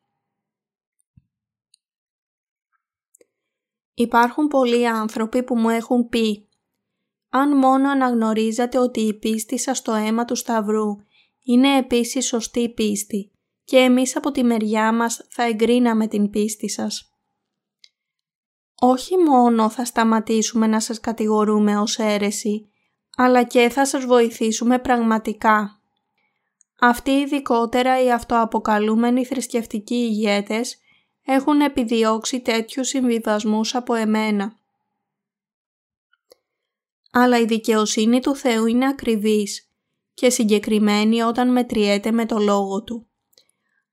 Υπάρχουν 3.94 4.46
πολλοί 4.46 4.88
άνθρωποι 4.88 5.42
που 5.42 5.57
μου 5.57 5.68
έχουν 5.68 6.09
πει 6.09 6.48
«Αν 7.29 7.57
μόνο 7.57 7.90
αναγνωρίζατε 7.90 8.79
ότι 8.79 9.00
η 9.00 9.14
πίστη 9.14 9.59
σας 9.59 9.79
στο 9.79 9.92
αίμα 9.92 10.24
του 10.24 10.35
Σταυρού 10.35 10.96
είναι 11.42 11.76
επίσης 11.76 12.26
σωστή 12.26 12.68
πίστη 12.68 13.31
και 13.64 13.76
εμείς 13.76 14.16
από 14.16 14.31
τη 14.31 14.42
μεριά 14.42 14.92
μας 14.92 15.26
θα 15.31 15.42
εγκρίναμε 15.42 16.07
την 16.07 16.31
πίστη 16.31 16.68
σας» 16.68 17.15
όχι 18.81 19.17
μόνο 19.17 19.71
θα 19.71 19.85
σταματήσουμε 19.85 20.67
να 20.67 20.81
σας 20.81 21.01
κατηγορούμε 21.01 21.79
ως 21.79 21.99
αίρεση, 21.99 22.71
αλλά 23.17 23.43
και 23.43 23.69
θα 23.69 23.87
σας 23.87 24.05
βοηθήσουμε 24.05 24.79
πραγματικά. 24.79 25.81
Αυτοί 26.81 27.11
ειδικότερα 27.11 28.03
οι 28.03 28.12
αυτοαποκαλούμενοι 28.12 29.25
θρησκευτικοί 29.25 29.95
ηγέτες 29.95 30.79
έχουν 31.25 31.61
επιδιώξει 31.61 32.41
τέτοιους 32.41 32.89
συμβιβασμούς 32.89 33.75
από 33.75 33.95
εμένα. 33.95 34.59
Αλλά 37.11 37.39
η 37.39 37.45
δικαιοσύνη 37.45 38.21
του 38.21 38.37
Θεού 38.37 38.67
είναι 38.67 38.87
ακριβής 38.87 39.71
και 40.15 40.31
συγκεκριμένη 40.31 41.23
όταν 41.23 41.53
μετριέται 41.53 42.11
με 42.11 42.27
το 42.27 42.39
λόγο 42.39 42.83
Του. 42.83 43.09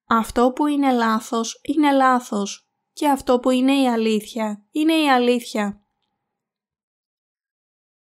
Αυτό 0.07 0.51
που 0.51 0.67
είναι 0.67 0.91
λάθος, 0.91 1.61
είναι 1.61 1.91
λάθος 1.91 2.72
και 2.93 3.09
αυτό 3.09 3.39
που 3.39 3.49
είναι 3.49 3.81
η 3.81 3.87
αλήθεια, 3.87 4.65
είναι 4.71 4.93
η 4.93 5.09
αλήθεια. 5.09 5.83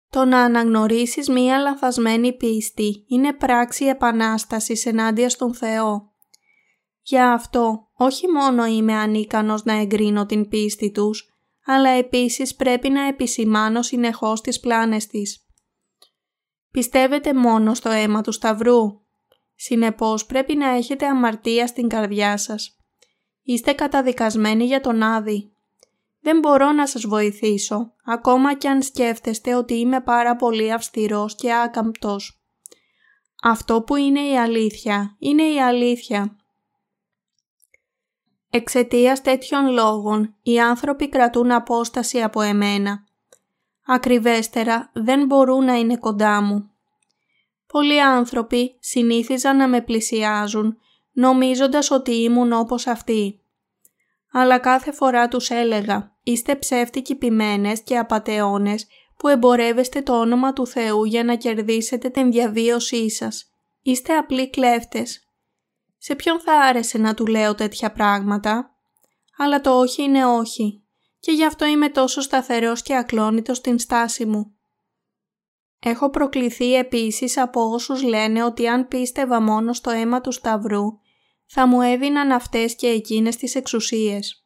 Το 0.09 0.25
να 0.25 0.43
αναγνωρίσεις 0.43 1.29
μία 1.29 1.59
λανθασμένη 1.59 2.33
πίστη 2.33 3.05
είναι 3.07 3.33
πράξη 3.33 3.85
επανάστασης 3.85 4.85
ενάντια 4.85 5.29
στον 5.29 5.53
Θεό. 5.53 6.13
Για 7.01 7.33
αυτό 7.33 7.89
όχι 7.93 8.27
μόνο 8.27 8.65
είμαι 8.65 8.93
ανίκανος 8.93 9.63
να 9.63 9.73
εγκρίνω 9.73 10.25
την 10.25 10.47
πίστη 10.47 10.91
τους, 10.91 11.33
αλλά 11.65 11.89
επίσης 11.89 12.55
πρέπει 12.55 12.89
να 12.89 13.07
επισημάνω 13.07 13.81
συνεχώς 13.81 14.41
τις 14.41 14.59
πλάνες 14.59 15.07
της. 15.07 15.47
Πιστεύετε 16.71 17.33
μόνο 17.33 17.73
στο 17.73 17.89
αίμα 17.89 18.21
του 18.21 18.31
Σταυρού. 18.31 19.01
Συνεπώς 19.55 20.25
πρέπει 20.25 20.55
να 20.55 20.69
έχετε 20.69 21.05
αμαρτία 21.05 21.67
στην 21.67 21.87
καρδιά 21.87 22.37
σας. 22.37 22.78
Είστε 23.49 23.71
καταδικασμένοι 23.71 24.65
για 24.65 24.81
τον 24.81 25.03
Άδη. 25.03 25.51
Δεν 26.21 26.39
μπορώ 26.39 26.71
να 26.71 26.87
σας 26.87 27.05
βοηθήσω, 27.05 27.93
ακόμα 28.05 28.53
κι 28.55 28.67
αν 28.67 28.81
σκέφτεστε 28.81 29.55
ότι 29.55 29.73
είμαι 29.73 30.01
πάρα 30.01 30.35
πολύ 30.35 30.73
αυστηρός 30.73 31.35
και 31.35 31.53
άκαμπτος. 31.53 32.41
Αυτό 33.43 33.81
που 33.81 33.95
είναι 33.95 34.19
η 34.19 34.37
αλήθεια, 34.37 35.15
είναι 35.19 35.43
η 35.43 35.61
αλήθεια. 35.61 36.37
Εξαιτίας 38.49 39.21
τέτοιων 39.21 39.71
λόγων, 39.71 40.35
οι 40.41 40.59
άνθρωποι 40.59 41.09
κρατούν 41.09 41.51
απόσταση 41.51 42.21
από 42.21 42.41
εμένα. 42.41 43.07
Ακριβέστερα, 43.85 44.89
δεν 44.93 45.25
μπορούν 45.25 45.65
να 45.65 45.73
είναι 45.73 45.97
κοντά 45.97 46.41
μου. 46.41 46.71
Πολλοί 47.67 48.01
άνθρωποι 48.01 48.75
συνήθιζαν 48.79 49.57
να 49.57 49.67
με 49.67 49.81
πλησιάζουν 49.81 50.77
νομίζοντας 51.19 51.91
ότι 51.91 52.11
ήμουν 52.11 52.53
όπως 52.53 52.87
αυτοί. 52.87 53.41
Αλλά 54.31 54.59
κάθε 54.59 54.91
φορά 54.91 55.27
τους 55.27 55.49
έλεγα 55.49 56.17
«Είστε 56.23 56.55
ψεύτικοι 56.55 57.15
ποιμένες 57.15 57.83
και 57.83 57.97
απατεώνες 57.97 58.87
που 59.17 59.27
εμπορεύεστε 59.27 60.01
το 60.01 60.19
όνομα 60.19 60.53
του 60.53 60.67
Θεού 60.67 61.03
για 61.03 61.23
να 61.23 61.35
κερδίσετε 61.35 62.09
την 62.09 62.31
διαβίωσή 62.31 63.09
σας. 63.09 63.51
Είστε 63.81 64.15
απλοί 64.15 64.49
κλέφτες». 64.49 65.27
Σε 65.97 66.15
ποιον 66.15 66.39
θα 66.39 66.53
άρεσε 66.53 66.97
να 66.97 67.13
του 67.13 67.25
λέω 67.25 67.55
τέτοια 67.55 67.91
πράγματα; 67.91 68.75
Αλλά 69.37 69.61
το 69.61 69.79
όχι 69.79 70.03
είναι 70.03 70.25
όχι 70.25 70.83
και 71.19 71.31
γι' 71.31 71.45
αυτό 71.45 71.65
είμαι 71.65 71.89
τόσο 71.89 72.21
σταθερός 72.21 72.81
και 72.81 72.95
ακλόνητος 72.95 73.57
στην 73.57 73.79
στάση 73.79 74.25
μου. 74.25 74.53
Έχω 75.79 76.09
προκληθεί 76.09 76.75
επίσης 76.75 77.37
από 77.37 77.61
όσους 77.61 78.03
λένε 78.03 78.43
ότι 78.43 78.67
αν 78.67 78.87
πίστευα 78.87 79.41
μόνο 79.41 79.73
στο 79.73 79.89
αίμα 79.89 80.21
του 80.21 80.31
Σταυρού 80.31 80.85
θα 81.51 81.67
μου 81.67 81.81
έδιναν 81.81 82.31
αυτές 82.31 82.75
και 82.75 82.87
εκείνες 82.87 83.35
τις 83.35 83.55
εξουσίες. 83.55 84.45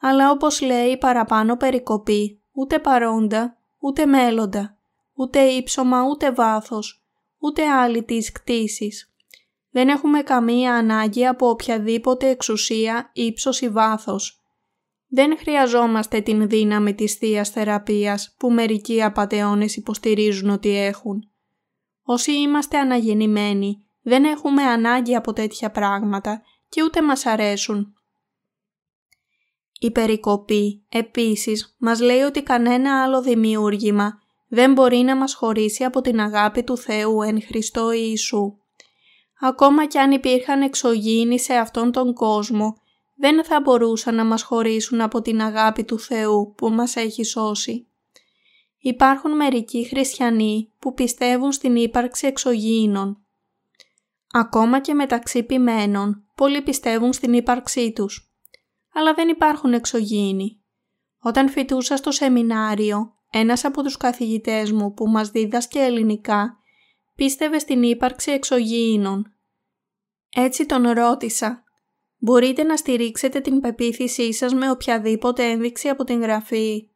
Αλλά 0.00 0.30
όπως 0.30 0.60
λέει 0.60 0.96
παραπάνω 0.96 1.56
περικοπή, 1.56 2.40
ούτε 2.52 2.78
παρόντα, 2.78 3.58
ούτε 3.78 4.06
μέλλοντα, 4.06 4.76
ούτε 5.14 5.40
ύψωμα, 5.40 6.02
ούτε 6.02 6.32
βάθος, 6.32 7.04
ούτε 7.38 7.66
άλλη 7.68 8.02
της 8.04 8.32
κτήσης. 8.32 9.12
Δεν 9.70 9.88
έχουμε 9.88 10.22
καμία 10.22 10.74
ανάγκη 10.74 11.26
από 11.26 11.48
οποιαδήποτε 11.48 12.28
εξουσία, 12.28 13.10
ύψος 13.12 13.60
ή 13.60 13.68
βάθος. 13.68 14.42
Δεν 15.08 15.38
χρειαζόμαστε 15.38 16.20
την 16.20 16.48
δύναμη 16.48 16.94
της 16.94 17.14
θείας 17.14 17.50
θεραπείας 17.50 18.34
που 18.38 18.50
μερικοί 18.50 19.02
απατεώνες 19.02 19.76
υποστηρίζουν 19.76 20.50
ότι 20.50 20.76
έχουν. 20.76 21.28
Όσοι 22.02 22.32
είμαστε 22.32 22.78
αναγεννημένοι, 22.78 23.84
δεν 24.02 24.24
έχουμε 24.24 24.62
ανάγκη 24.62 25.14
από 25.16 25.32
τέτοια 25.32 25.70
πράγματα 25.70 26.42
και 26.68 26.82
ούτε 26.82 27.02
μας 27.02 27.26
αρέσουν. 27.26 27.94
Η 29.78 29.90
περικοπή, 29.90 30.84
επίσης, 30.88 31.76
μας 31.78 32.00
λέει 32.00 32.20
ότι 32.20 32.42
κανένα 32.42 33.02
άλλο 33.02 33.22
δημιούργημα 33.22 34.20
δεν 34.48 34.72
μπορεί 34.72 34.96
να 34.96 35.16
μας 35.16 35.34
χωρίσει 35.34 35.84
από 35.84 36.00
την 36.00 36.20
αγάπη 36.20 36.62
του 36.62 36.76
Θεού 36.76 37.22
εν 37.22 37.42
Χριστώ 37.42 37.92
Ιησού. 37.92 38.56
Ακόμα 39.40 39.86
κι 39.86 39.98
αν 39.98 40.10
υπήρχαν 40.10 40.62
εξωγήινοι 40.62 41.40
σε 41.40 41.54
αυτόν 41.54 41.92
τον 41.92 42.14
κόσμο, 42.14 42.76
δεν 43.14 43.44
θα 43.44 43.60
μπορούσαν 43.60 44.14
να 44.14 44.24
μας 44.24 44.42
χωρίσουν 44.42 45.00
από 45.00 45.22
την 45.22 45.42
αγάπη 45.42 45.84
του 45.84 45.98
Θεού 45.98 46.54
που 46.56 46.70
μας 46.70 46.96
έχει 46.96 47.24
σώσει. 47.24 47.86
Υπάρχουν 48.78 49.36
μερικοί 49.36 49.86
χριστιανοί 49.86 50.72
που 50.78 50.94
πιστεύουν 50.94 51.52
στην 51.52 51.76
ύπαρξη 51.76 52.26
εξωγήινων. 52.26 53.24
Ακόμα 54.32 54.80
και 54.80 54.94
μεταξύ 54.94 55.42
ποιμένων, 55.42 56.24
πολλοί 56.34 56.62
πιστεύουν 56.62 57.12
στην 57.12 57.32
ύπαρξή 57.32 57.92
τους. 57.92 58.32
Αλλά 58.94 59.14
δεν 59.14 59.28
υπάρχουν 59.28 59.72
εξωγήινοι. 59.72 60.62
Όταν 61.18 61.48
φοιτούσα 61.48 61.96
στο 61.96 62.10
σεμινάριο, 62.10 63.14
ένας 63.30 63.64
από 63.64 63.82
τους 63.82 63.96
καθηγητές 63.96 64.72
μου 64.72 64.94
που 64.94 65.08
μας 65.08 65.30
δίδασκε 65.30 65.78
ελληνικά, 65.78 66.56
πίστευε 67.14 67.58
στην 67.58 67.82
ύπαρξη 67.82 68.30
εξωγήινων. 68.30 69.34
Έτσι 70.34 70.66
τον 70.66 70.90
ρώτησα 70.90 71.64
Μπορείτε 72.24 72.62
να 72.62 72.76
στηρίξετε 72.76 73.40
την 73.40 73.60
πεποίθησή 73.60 74.32
σας 74.32 74.54
με 74.54 74.70
οποιαδήποτε 74.70 75.44
ένδειξη 75.44 75.88
από 75.88 76.04
την 76.04 76.20
γραφή; 76.20 76.88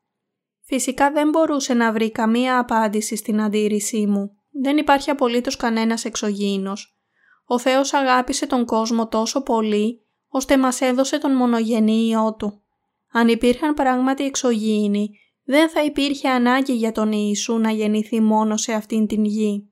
Φυσικά 0.62 1.10
δεν 1.10 1.28
μπορούσε 1.28 1.74
να 1.74 1.92
βρει 1.92 2.10
καμία 2.10 2.58
απάντηση 2.58 3.16
στην 3.16 3.40
αντίρρησή 3.40 4.06
μου. 4.06 4.36
Δεν 4.62 4.76
υπάρχει 4.76 5.10
απολύτως 5.10 5.56
κανένας 5.56 6.04
εξωγήινος. 6.04 6.95
Ο 7.46 7.58
Θεός 7.58 7.92
αγάπησε 7.92 8.46
τον 8.46 8.64
κόσμο 8.64 9.08
τόσο 9.08 9.42
πολύ, 9.42 10.06
ώστε 10.28 10.58
μας 10.58 10.80
έδωσε 10.80 11.18
τον 11.18 11.32
μονογενή 11.32 12.06
Υιό 12.06 12.34
Του. 12.38 12.62
Αν 13.12 13.28
υπήρχαν 13.28 13.74
πράγματι 13.74 14.24
εξωγήινοι, 14.24 15.18
δεν 15.44 15.68
θα 15.68 15.84
υπήρχε 15.84 16.28
ανάγκη 16.28 16.72
για 16.72 16.92
τον 16.92 17.12
Ιησού 17.12 17.58
να 17.58 17.70
γεννηθεί 17.70 18.20
μόνος 18.20 18.60
σε 18.62 18.72
αυτήν 18.72 19.06
την 19.06 19.24
γη. 19.24 19.70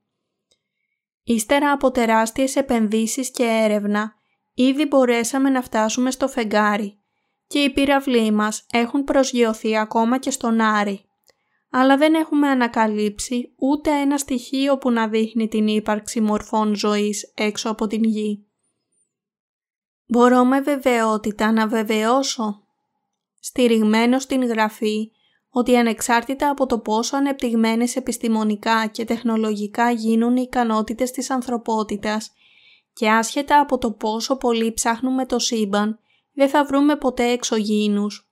Ύστερα 1.23 1.73
από 1.73 1.91
τεράστιες 1.91 2.57
επενδύσεις 2.57 3.31
και 3.31 3.45
έρευνα, 3.45 4.15
Ήδη 4.55 4.87
μπορέσαμε 4.87 5.51
να 5.51 5.63
φτάσουμε 5.63 6.11
στο 6.11 6.29
φεγγάρι 6.29 6.99
και 7.47 7.59
οι 7.59 7.71
πύραυλοι 7.71 8.31
μας 8.31 8.67
έχουν 8.73 9.05
προσγειωθεί 9.05 9.77
ακόμα 9.77 10.19
και 10.19 10.31
στον 10.31 10.61
Άρη. 10.61 11.05
Αλλά 11.77 11.97
δεν 11.97 12.15
έχουμε 12.15 12.49
ανακαλύψει 12.49 13.53
ούτε 13.57 13.91
ένα 13.91 14.19
στοιχείο 14.19 14.79
που 14.79 14.91
να 14.91 15.09
δείχνει 15.09 15.49
την 15.49 15.67
ύπαρξη 15.67 16.21
μορφών 16.21 16.75
ζωής 16.75 17.33
έξω 17.35 17.71
από 17.71 17.87
την 17.87 18.05
γη. 18.05 18.47
Μπορώ 20.07 20.45
με 20.45 20.61
βεβαιότητα 20.61 21.53
να 21.53 21.69
βεβαιώσω, 21.69 22.67
στηριγμένο 23.41 24.19
στην 24.19 24.45
γραφή, 24.45 25.11
ότι 25.49 25.77
ανεξάρτητα 25.77 26.51
από 26.51 26.67
το 26.67 26.79
πόσο 26.79 27.17
ανεπτυγμένες 27.17 27.97
επιστημονικά 27.97 28.87
και 28.87 29.05
τεχνολογικά 29.05 29.91
γίνουν 29.91 30.37
οι 30.37 30.43
ικανότητες 30.47 31.11
της 31.11 31.31
ανθρωπότητας, 31.31 32.33
και 32.93 33.11
άσχετα 33.11 33.61
από 33.61 33.79
το 33.79 33.93
πόσο 33.93 34.37
πολύ 34.37 34.73
ψάχνουμε 34.73 35.27
το 35.27 35.39
σύμπαν, 35.39 35.99
δεν 36.33 36.49
θα 36.49 36.65
βρούμε 36.65 36.97
ποτέ 36.97 37.25
εξωγήινους. 37.31 38.29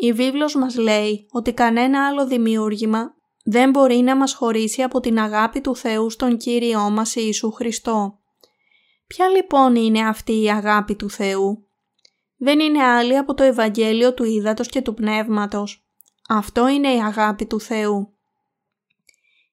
Η 0.00 0.12
βίβλος 0.12 0.54
μας 0.54 0.76
λέει 0.76 1.26
ότι 1.30 1.52
κανένα 1.52 2.06
άλλο 2.06 2.26
δημιούργημα 2.26 3.14
δεν 3.44 3.70
μπορεί 3.70 3.96
να 3.96 4.16
μας 4.16 4.34
χωρίσει 4.34 4.82
από 4.82 5.00
την 5.00 5.18
αγάπη 5.18 5.60
του 5.60 5.76
Θεού 5.76 6.10
στον 6.10 6.36
Κύριό 6.36 6.90
μας 6.90 7.14
Ιησού 7.14 7.50
Χριστό. 7.50 8.18
Ποια 9.06 9.28
λοιπόν 9.28 9.74
είναι 9.76 10.08
αυτή 10.08 10.42
η 10.42 10.50
αγάπη 10.50 10.94
του 10.94 11.10
Θεού; 11.10 11.66
Δεν 12.36 12.60
είναι 12.60 12.82
άλλη 12.82 13.16
από 13.16 13.34
το 13.34 13.42
Ευαγγέλιο 13.42 14.14
του 14.14 14.24
Ήδατος 14.24 14.68
και 14.68 14.82
του 14.82 14.94
Πνεύματος. 14.94 15.86
Αυτό 16.28 16.68
είναι 16.68 16.94
η 16.94 16.98
αγάπη 16.98 17.46
του 17.46 17.60
Θεού. 17.60 18.12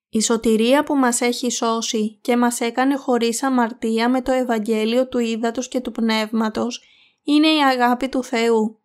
Η 0.10 0.22
σωτηρία 0.22 0.84
που 0.84 0.96
μας 0.96 1.22
έχει 1.22 1.52
σώσει 1.52 2.20
και 2.22 2.38
μας 2.38 2.60
έκανε 2.60 2.96
χωρίς 2.96 3.44
αμαρτία 3.44 4.10
με 4.10 4.22
το 4.22 4.32
Ευαγγέλιο 4.32 5.08
του 5.08 5.20
Ήδατος 5.20 5.68
και 5.68 5.80
του 5.80 5.92
Πνεύματος 5.92 6.82
είναι 7.24 7.48
η 7.48 7.64
αγάπη 7.64 8.10
του 8.10 8.24
Θεού 8.24 8.80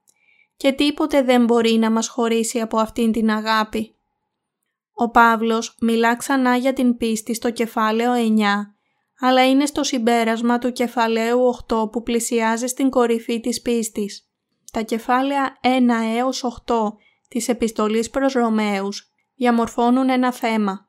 και 0.60 0.72
τίποτε 0.72 1.22
δεν 1.22 1.44
μπορεί 1.44 1.72
να 1.72 1.90
μας 1.90 2.08
χωρίσει 2.08 2.60
από 2.60 2.78
αυτήν 2.78 3.12
την 3.12 3.30
αγάπη. 3.30 3.96
Ο 4.92 5.10
Παύλος 5.10 5.76
μιλά 5.80 6.16
ξανά 6.16 6.56
για 6.56 6.72
την 6.72 6.96
πίστη 6.96 7.34
στο 7.34 7.50
κεφάλαιο 7.50 8.12
9, 8.14 8.42
αλλά 9.20 9.48
είναι 9.48 9.66
στο 9.66 9.84
συμπέρασμα 9.84 10.58
του 10.58 10.72
κεφαλαίου 10.72 11.40
8 11.68 11.90
που 11.90 12.02
πλησιάζει 12.02 12.66
στην 12.66 12.90
κορυφή 12.90 13.40
της 13.40 13.62
πίστης. 13.62 14.30
Τα 14.72 14.82
κεφάλαια 14.82 15.58
1 15.62 15.68
έως 16.16 16.44
8 16.44 16.74
της 17.28 17.48
επιστολής 17.48 18.10
προς 18.10 18.32
Ρωμαίους 18.32 19.12
διαμορφώνουν 19.36 20.08
ένα 20.08 20.32
θέμα 20.32 20.86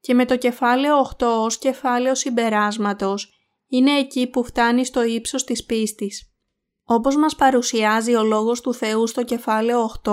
και 0.00 0.14
με 0.14 0.24
το 0.24 0.36
κεφάλαιο 0.36 0.98
8 1.18 1.26
ως 1.26 1.58
κεφάλαιο 1.58 2.14
συμπεράσματος 2.14 3.34
είναι 3.68 3.98
εκεί 3.98 4.26
που 4.26 4.44
φτάνει 4.44 4.84
στο 4.84 5.04
ύψος 5.04 5.44
της 5.44 5.64
πίστης. 5.64 6.29
Όπως 6.92 7.16
μας 7.16 7.34
παρουσιάζει 7.34 8.14
ο 8.14 8.22
Λόγος 8.22 8.60
του 8.60 8.74
Θεού 8.74 9.06
στο 9.06 9.24
κεφάλαιο 9.24 9.90
8, 10.02 10.12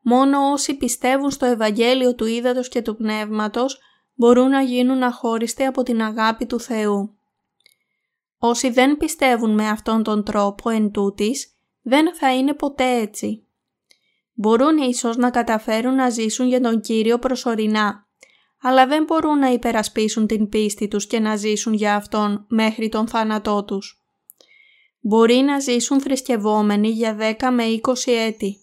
μόνο 0.00 0.50
όσοι 0.50 0.74
πιστεύουν 0.76 1.30
στο 1.30 1.46
Ευαγγέλιο 1.46 2.14
του 2.14 2.26
Ήδατος 2.26 2.68
και 2.68 2.82
του 2.82 2.96
Πνεύματος 2.96 3.78
μπορούν 4.14 4.48
να 4.48 4.62
γίνουν 4.62 5.02
αχώριστοι 5.02 5.64
από 5.64 5.82
την 5.82 6.02
αγάπη 6.02 6.46
του 6.46 6.60
Θεού. 6.60 7.16
Όσοι 8.38 8.70
δεν 8.70 8.96
πιστεύουν 8.96 9.54
με 9.54 9.68
αυτόν 9.68 10.02
τον 10.02 10.24
τρόπο 10.24 10.70
εν 10.70 10.90
τούτης, 10.90 11.56
δεν 11.82 12.14
θα 12.14 12.34
είναι 12.34 12.54
ποτέ 12.54 13.00
έτσι. 13.00 13.46
Μπορούν 14.32 14.76
ίσως 14.76 15.16
να 15.16 15.30
καταφέρουν 15.30 15.94
να 15.94 16.10
ζήσουν 16.10 16.46
για 16.48 16.60
τον 16.60 16.80
Κύριο 16.80 17.18
προσωρινά, 17.18 18.06
αλλά 18.62 18.86
δεν 18.86 19.04
μπορούν 19.04 19.38
να 19.38 19.48
υπερασπίσουν 19.48 20.26
την 20.26 20.48
πίστη 20.48 20.88
τους 20.88 21.06
και 21.06 21.20
να 21.20 21.36
ζήσουν 21.36 21.72
για 21.72 21.94
Αυτόν 21.94 22.44
μέχρι 22.48 22.88
τον 22.88 23.08
θάνατό 23.08 23.64
τους. 23.64 23.99
Μπορεί 25.00 25.34
να 25.34 25.58
ζήσουν 25.58 26.00
θρησκευόμενοι 26.00 26.88
για 26.88 27.16
10 27.40 27.48
με 27.52 27.80
20 27.82 27.92
έτη, 28.06 28.56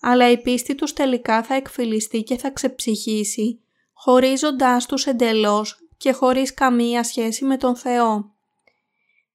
αλλά 0.00 0.30
η 0.30 0.38
πίστη 0.38 0.74
τους 0.74 0.92
τελικά 0.92 1.42
θα 1.42 1.54
εκφυλιστεί 1.54 2.22
και 2.22 2.36
θα 2.36 2.50
ξεψυχήσει, 2.50 3.60
χωρίζοντάς 3.92 4.86
τους 4.86 5.06
εντελώς 5.06 5.78
και 5.96 6.12
χωρίς 6.12 6.54
καμία 6.54 7.02
σχέση 7.04 7.44
με 7.44 7.56
τον 7.56 7.76
Θεό. 7.76 8.34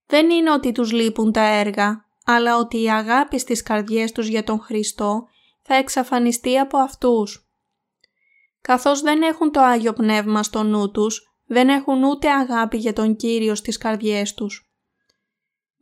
Δεν 0.05 0.29
είναι 0.29 0.51
ότι 0.51 0.71
τους 0.71 0.91
λείπουν 0.91 1.31
τα 1.31 1.43
έργα, 1.43 2.05
αλλά 2.25 2.57
ότι 2.57 2.81
η 2.81 2.89
αγάπη 2.89 3.39
στις 3.39 3.63
καρδιές 3.63 4.11
τους 4.11 4.27
για 4.27 4.43
τον 4.43 4.59
Χριστό 4.59 5.27
θα 5.61 5.75
εξαφανιστεί 5.75 6.57
από 6.57 6.77
αυτούς. 6.77 7.49
Καθώς 8.61 9.01
δεν 9.01 9.21
έχουν 9.21 9.51
το 9.51 9.59
Άγιο 9.61 9.93
Πνεύμα 9.93 10.43
στο 10.43 10.63
νου 10.63 10.91
τους, 10.91 11.35
δεν 11.45 11.69
έχουν 11.69 12.03
ούτε 12.03 12.29
αγάπη 12.29 12.77
για 12.77 12.93
τον 12.93 13.15
Κύριο 13.15 13.55
στις 13.55 13.77
καρδιές 13.77 14.33
τους. 14.33 14.64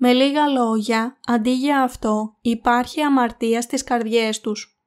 Με 0.05 0.13
λίγα 0.13 0.47
λόγια, 0.47 1.19
αντί 1.25 1.51
για 1.51 1.83
αυτό, 1.83 2.37
υπάρχει 2.41 3.01
αμαρτία 3.01 3.61
στις 3.61 3.83
καρδιές 3.83 4.41
τους. 4.41 4.81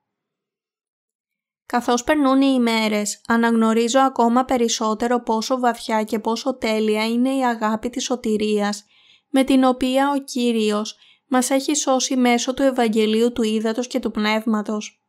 Καθώς 1.67 2.05
περνούν 2.05 2.41
οι 2.43 2.53
ημέρες, 2.55 3.21
αναγνωρίζω 3.27 4.01
ακόμα 4.01 4.45
περισσότερο 4.45 5.23
πόσο 5.23 5.59
βαθιά 5.59 6.03
και 6.03 6.19
πόσο 6.19 6.57
τέλεια 6.57 7.07
είναι 7.07 7.35
η 7.35 7.45
αγάπη 7.45 7.91
της 7.91 8.05
σωτηρίας, 8.05 8.85
με 9.31 9.45
την 9.45 9.65
οποία 9.65 10.11
ο 10.11 10.23
Κύριος 10.25 10.97
μας 11.29 11.51
έχει 11.51 11.75
σώσει 11.75 12.17
μέσω 12.17 12.55
του 12.55 12.63
Ευαγγελίου 12.63 13.33
του 13.33 13.43
Ήδατος 13.43 13.87
και 13.87 13.99
του 13.99 14.11
Πνεύματος. 14.11 15.05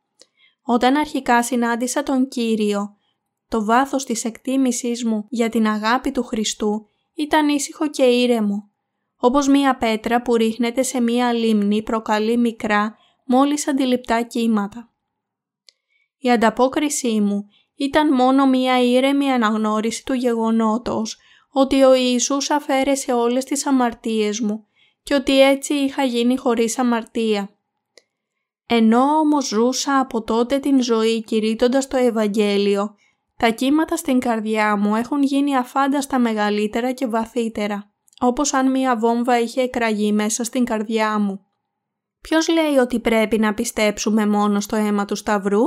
Όταν 0.62 0.96
αρχικά 0.96 1.42
συνάντησα 1.42 2.02
τον 2.02 2.28
Κύριο, 2.28 2.96
το 3.48 3.64
βάθος 3.64 4.04
της 4.04 4.24
εκτίμησής 4.24 5.04
μου 5.04 5.26
για 5.28 5.48
την 5.48 5.66
αγάπη 5.66 6.10
του 6.12 6.22
Χριστού 6.22 6.86
ήταν 7.14 7.48
ήσυχο 7.48 7.90
και 7.90 8.02
ήρεμο. 8.02 8.67
Όπως 9.20 9.48
μία 9.48 9.76
πέτρα 9.76 10.22
που 10.22 10.36
ρίχνεται 10.36 10.82
σε 10.82 11.00
μία 11.00 11.32
λίμνη 11.32 11.82
προκαλεί 11.82 12.36
μικρά 12.36 12.96
μόλις 13.24 13.68
αντιληπτά 13.68 14.22
κύματα. 14.22 14.92
Η 16.18 16.30
ανταπόκρισή 16.30 17.20
μου 17.20 17.48
ήταν 17.74 18.14
μόνο 18.14 18.46
μία 18.46 18.82
ήρεμη 18.82 19.32
αναγνώριση 19.32 20.04
του 20.04 20.12
γεγονότος 20.12 21.18
ότι 21.50 21.82
ο 21.82 21.94
Ιησούς 21.94 22.50
αφαίρεσε 22.50 23.12
όλες 23.12 23.44
τις 23.44 23.66
αμαρτίες 23.66 24.40
μου 24.40 24.66
και 25.02 25.14
ότι 25.14 25.40
έτσι 25.42 25.74
είχα 25.74 26.04
γίνει 26.04 26.36
χωρίς 26.36 26.78
αμαρτία. 26.78 27.50
Ενώ 28.66 29.02
όμως 29.02 29.46
ζούσα 29.46 29.98
από 29.98 30.22
τότε 30.22 30.58
την 30.58 30.82
ζωή 30.82 31.22
κηρύττοντας 31.22 31.88
το 31.88 31.96
Ευαγγέλιο, 31.96 32.94
τα 33.36 33.50
κύματα 33.50 33.96
στην 33.96 34.18
καρδιά 34.18 34.76
μου 34.76 34.96
έχουν 34.96 35.22
γίνει 35.22 35.56
αφάνταστα 35.56 36.18
μεγαλύτερα 36.18 36.92
και 36.92 37.06
βαθύτερα, 37.06 37.92
όπως 38.20 38.52
αν 38.52 38.70
μία 38.70 38.96
βόμβα 38.96 39.40
είχε 39.40 39.60
εκραγεί 39.60 40.12
μέσα 40.12 40.44
στην 40.44 40.64
καρδιά 40.64 41.18
μου. 41.18 41.40
Ποιος 42.20 42.48
λέει 42.48 42.76
ότι 42.76 43.00
πρέπει 43.00 43.38
να 43.38 43.54
πιστέψουμε 43.54 44.26
μόνο 44.26 44.60
στο 44.60 44.76
αίμα 44.76 45.04
του 45.04 45.16
Σταυρού; 45.16 45.62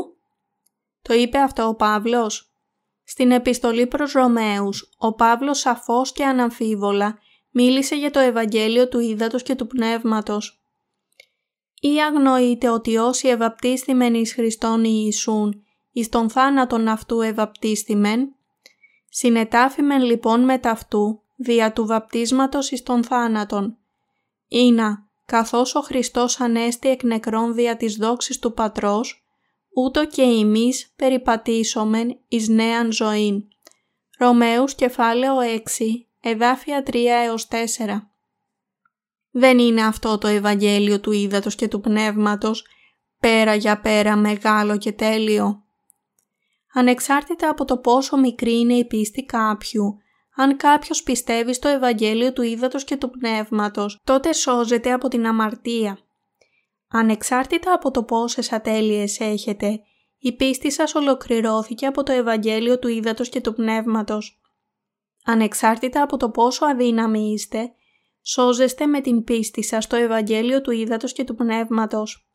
Το 1.01 1.13
είπε 1.13 1.37
αυτό 1.37 1.67
ο 1.67 1.75
Παύλος. 1.75 2.55
Στην 3.03 3.31
επιστολή 3.31 3.87
προς 3.87 4.11
Ρωμαίους, 4.11 4.89
ο 4.97 5.13
Παύλος 5.13 5.59
σαφώς 5.59 6.11
και 6.11 6.25
αναμφίβολα 6.25 7.17
μίλησε 7.49 7.95
για 7.95 8.11
το 8.11 8.19
Ευαγγέλιο 8.19 8.87
του 8.87 8.99
Ήδατος 8.99 9.43
και 9.43 9.55
του 9.55 9.67
Πνεύματος. 9.67 10.65
Ή 11.79 12.01
αγνοείται 12.01 12.69
ότι 12.69 12.97
όσοι 12.97 13.27
ευαπτίστημεν 13.27 14.13
εις 14.13 14.33
Χριστόν 14.33 14.83
Ιησούν, 14.83 15.63
εις 15.91 16.09
τον 16.09 16.29
θάνατον 16.29 16.87
αυτού 16.87 17.21
ευαπτίστημεν, 17.21 18.35
συνετάφημεν 19.09 20.01
λοιπόν 20.01 20.43
με 20.43 20.57
ταυτού, 20.57 21.23
δια 21.43 21.73
του 21.73 21.85
βαπτίσματος 21.85 22.71
εις 22.71 22.83
τον 22.83 23.03
θάνατον. 23.03 23.77
Ήνα, 24.47 25.09
καθώς 25.25 25.75
ο 25.75 25.81
Χριστός 25.81 26.39
ανέστη 26.39 26.89
εκ 26.89 27.03
νεκρών 27.03 27.53
δια 27.53 27.77
της 27.77 27.95
δόξης 27.95 28.39
του 28.39 28.53
Πατρός, 28.53 29.25
ούτω 29.75 30.05
και 30.05 30.21
εμείς 30.21 30.93
περιπατήσομεν 30.95 32.19
εις 32.27 32.47
νέαν 32.47 32.91
ζωήν. 32.91 33.43
Ρωμαίους 34.17 34.75
κεφάλαιο 34.75 35.35
6, 35.39 35.59
εδάφια 36.21 36.83
3 36.83 37.23
έως 37.25 37.47
4. 37.47 38.11
Δεν 39.31 39.59
είναι 39.59 39.85
αυτό 39.85 40.17
το 40.17 40.27
Ευαγγέλιο 40.27 40.99
του 40.99 41.11
Ήδατος 41.11 41.55
και 41.55 41.67
του 41.67 41.79
Πνεύματος, 41.79 42.65
πέρα 43.19 43.55
για 43.55 43.79
πέρα 43.79 44.15
μεγάλο 44.15 44.77
και 44.77 44.91
τέλειο. 44.91 45.63
Ανεξάρτητα 46.73 47.49
από 47.49 47.65
το 47.65 47.77
πόσο 47.77 48.17
μικρή 48.17 48.59
είναι 48.59 48.73
η 48.73 48.85
πίστη 48.85 49.23
κάποιου, 49.23 49.97
αν 50.41 50.57
κάποιος 50.57 51.03
πιστεύει 51.03 51.53
στο 51.53 51.67
Ευαγγέλιο 51.67 52.33
του 52.33 52.41
Ήδατος 52.41 52.83
και 52.83 52.97
του 52.97 53.09
Πνεύματος, 53.09 53.99
τότε 54.03 54.33
σώζεται 54.33 54.91
από 54.91 55.07
την 55.07 55.27
αμαρτία. 55.27 55.97
Ανεξάρτητα 56.87 57.73
από 57.73 57.91
το 57.91 58.03
πόσες 58.03 58.51
ατέλειες 58.51 59.19
έχετε, 59.19 59.79
η 60.17 60.35
πίστη 60.35 60.71
σας 60.71 60.95
ολοκληρώθηκε 60.95 61.85
από 61.85 62.03
το 62.03 62.11
Ευαγγέλιο 62.11 62.79
του 62.79 62.87
Ήδατος 62.87 63.29
και 63.29 63.41
του 63.41 63.53
Πνεύματος. 63.53 64.41
Ανεξάρτητα 65.25 66.01
από 66.01 66.17
το 66.17 66.29
πόσο 66.29 66.65
αδύναμοι 66.65 67.31
είστε, 67.31 67.71
σώζεστε 68.21 68.85
με 68.85 69.01
την 69.01 69.23
πίστη 69.23 69.63
σας 69.63 69.83
στο 69.83 69.95
Ευαγγέλιο 69.95 70.61
του 70.61 70.71
Ήδατος 70.71 71.13
και 71.13 71.23
του 71.23 71.35
Πνεύματος. 71.35 72.29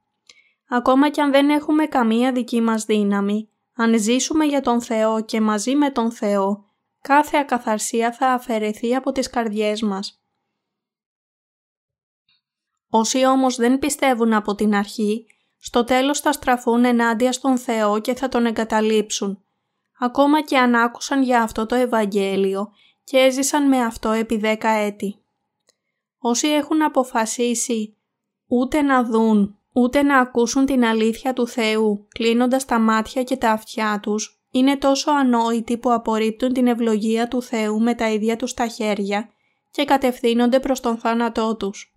Ακόμα 0.69 1.09
κι 1.09 1.21
αν 1.21 1.31
δεν 1.31 1.51
έχουμε 1.51 1.87
καμία 1.87 2.33
δική 2.33 2.61
μας 2.61 2.85
δύναμη, 2.85 3.49
αν 3.75 3.99
ζήσουμε 3.99 4.45
για 4.45 4.61
τον 4.61 4.81
Θεό 4.81 5.25
και 5.25 5.41
μαζί 5.41 5.75
με 5.75 5.91
τον 5.91 6.11
Θεό, 6.11 6.66
κάθε 7.07 7.37
ακαθαρσία 7.37 8.13
θα 8.13 8.27
αφαιρεθεί 8.33 8.95
από 8.95 9.13
τις 9.13 9.31
καρδιές 9.31 9.83
μας. 9.83 10.21
Όσοι 12.89 13.27
όμως 13.27 13.57
δεν 13.57 13.79
πιστεύουν 13.79 14.33
από 14.33 14.55
την 14.55 14.75
αρχή, 14.75 15.27
στο 15.59 15.85
τέλος 15.85 16.21
θα 16.21 16.33
στραφούν 16.33 16.85
ενάντια 16.85 17.33
στον 17.33 17.59
Θεό 17.59 18.01
και 18.01 18.15
θα 18.15 18.29
τον 18.29 18.47
εγκαταλείψουν. 18.47 19.43
Ακόμα 19.99 20.43
και 20.43 20.59
αν 20.59 20.75
άκουσαν 20.75 21.23
για 21.23 21.43
αυτό 21.43 21.67
το 21.67 21.75
Ευαγγέλιο 21.75 22.73
και 23.05 23.19
έζησαν 23.19 23.69
με 23.69 23.85
αυτό 23.85 24.11
επί 24.11 24.37
δέκα 24.37 24.69
έτη. 24.69 25.17
Όσοι 26.19 26.49
έχουν 26.49 26.83
αποφασίσει 26.83 27.97
ούτε 28.47 28.83
να 28.83 29.05
δουν, 29.05 29.59
ούτε 29.73 30.03
να 30.03 30.19
ακούσουν 30.19 30.67
την 30.67 30.85
αλήθεια 30.85 31.33
του 31.33 31.47
Θεού, 31.47 32.07
κλείνοντας 32.09 32.65
τα 32.65 32.79
μάτια 32.79 33.23
και 33.23 33.37
τα 33.37 33.51
αυτιά 33.51 34.01
τους, 34.03 34.36
είναι 34.57 34.77
τόσο 34.77 35.11
ανόητοι 35.11 35.79
που 35.79 35.93
απορρίπτουν 35.93 36.53
την 36.53 36.67
ευλογία 36.67 37.29
του 37.29 37.43
Θεού 37.43 37.81
με 37.81 37.95
τα 37.95 38.11
ίδια 38.11 38.37
τους 38.37 38.55
τα 38.55 38.67
χέρια 38.67 39.29
και 39.71 39.85
κατευθύνονται 39.85 40.61
προς 40.61 40.81
τον 40.81 40.97
θάνατό 40.97 41.57
τους. 41.57 41.95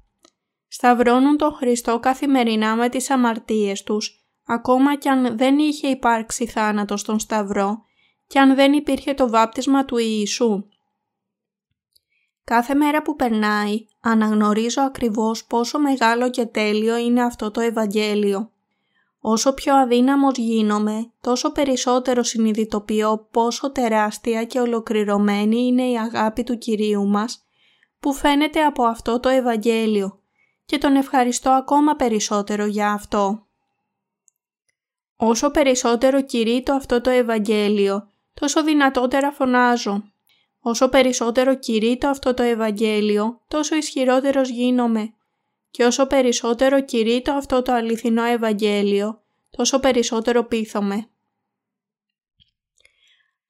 Σταυρώνουν 0.67 1.37
τον 1.37 1.53
Χριστό 1.53 1.99
καθημερινά 1.99 2.75
με 2.75 2.89
τις 2.89 3.09
αμαρτίες 3.09 3.83
τους, 3.83 4.25
ακόμα 4.45 4.95
κι 4.95 5.09
αν 5.09 5.37
δεν 5.37 5.57
είχε 5.57 5.87
υπάρξει 5.87 6.45
θάνατος 6.45 6.99
στον 6.99 7.19
Σταυρό 7.19 7.83
και 8.27 8.39
αν 8.39 8.55
δεν 8.55 8.73
υπήρχε 8.73 9.13
το 9.13 9.29
βάπτισμα 9.29 9.85
του 9.85 9.97
Ιησού. 9.97 10.63
Κάθε 12.43 12.73
μέρα 12.73 13.01
που 13.01 13.15
περνάει, 13.15 13.85
αναγνωρίζω 13.99 14.81
ακριβώς 14.81 15.45
πόσο 15.45 15.79
μεγάλο 15.79 16.29
και 16.29 16.45
τέλειο 16.45 16.97
είναι 16.97 17.23
αυτό 17.23 17.51
το 17.51 17.61
Ευαγγέλιο. 17.61 18.51
Όσο 19.19 19.53
πιο 19.53 19.75
αδύναμος 19.75 20.37
γίνομαι, 20.37 21.11
τόσο 21.21 21.51
περισσότερο 21.51 22.23
συνειδητοποιώ 22.23 23.27
πόσο 23.31 23.71
τεράστια 23.71 24.43
και 24.43 24.59
ολοκληρωμένη 24.59 25.65
είναι 25.65 25.89
η 25.89 25.97
αγάπη 25.97 26.43
του 26.43 26.57
Κυρίου 26.57 27.07
μας, 27.07 27.45
που 27.99 28.13
φαίνεται 28.13 28.63
από 28.63 28.83
αυτό 28.83 29.19
το 29.19 29.29
Ευαγγέλιο 29.29 30.19
και 30.65 30.77
τον 30.77 30.95
ευχαριστώ 30.95 31.49
ακόμα 31.49 31.95
περισσότερο 31.95 32.65
για 32.65 32.91
αυτό. 32.91 33.47
Όσο 35.15 35.51
περισσότερο 35.51 36.21
κηρύττω 36.21 36.73
αυτό 36.73 37.01
το 37.01 37.09
Ευαγγέλιο, 37.09 38.09
τόσο 38.33 38.63
δυνατότερα 38.63 39.31
φωνάζω. 39.31 40.03
Όσο 40.59 40.89
περισσότερο 40.89 41.55
κηρύττω 41.55 42.07
αυτό 42.07 42.33
το 42.33 42.43
Ευαγγέλιο, 42.43 43.41
τόσο 43.47 43.75
ισχυρότερος 43.75 44.49
γίνομαι. 44.49 45.13
Και 45.71 45.83
όσο 45.83 46.07
περισσότερο 46.07 46.81
κηρύττω 46.81 47.33
αυτό 47.33 47.61
το 47.61 47.73
αληθινό 47.73 48.23
Ευαγγέλιο, 48.23 49.21
τόσο 49.49 49.79
περισσότερο 49.79 50.43
πείθομαι. 50.43 51.09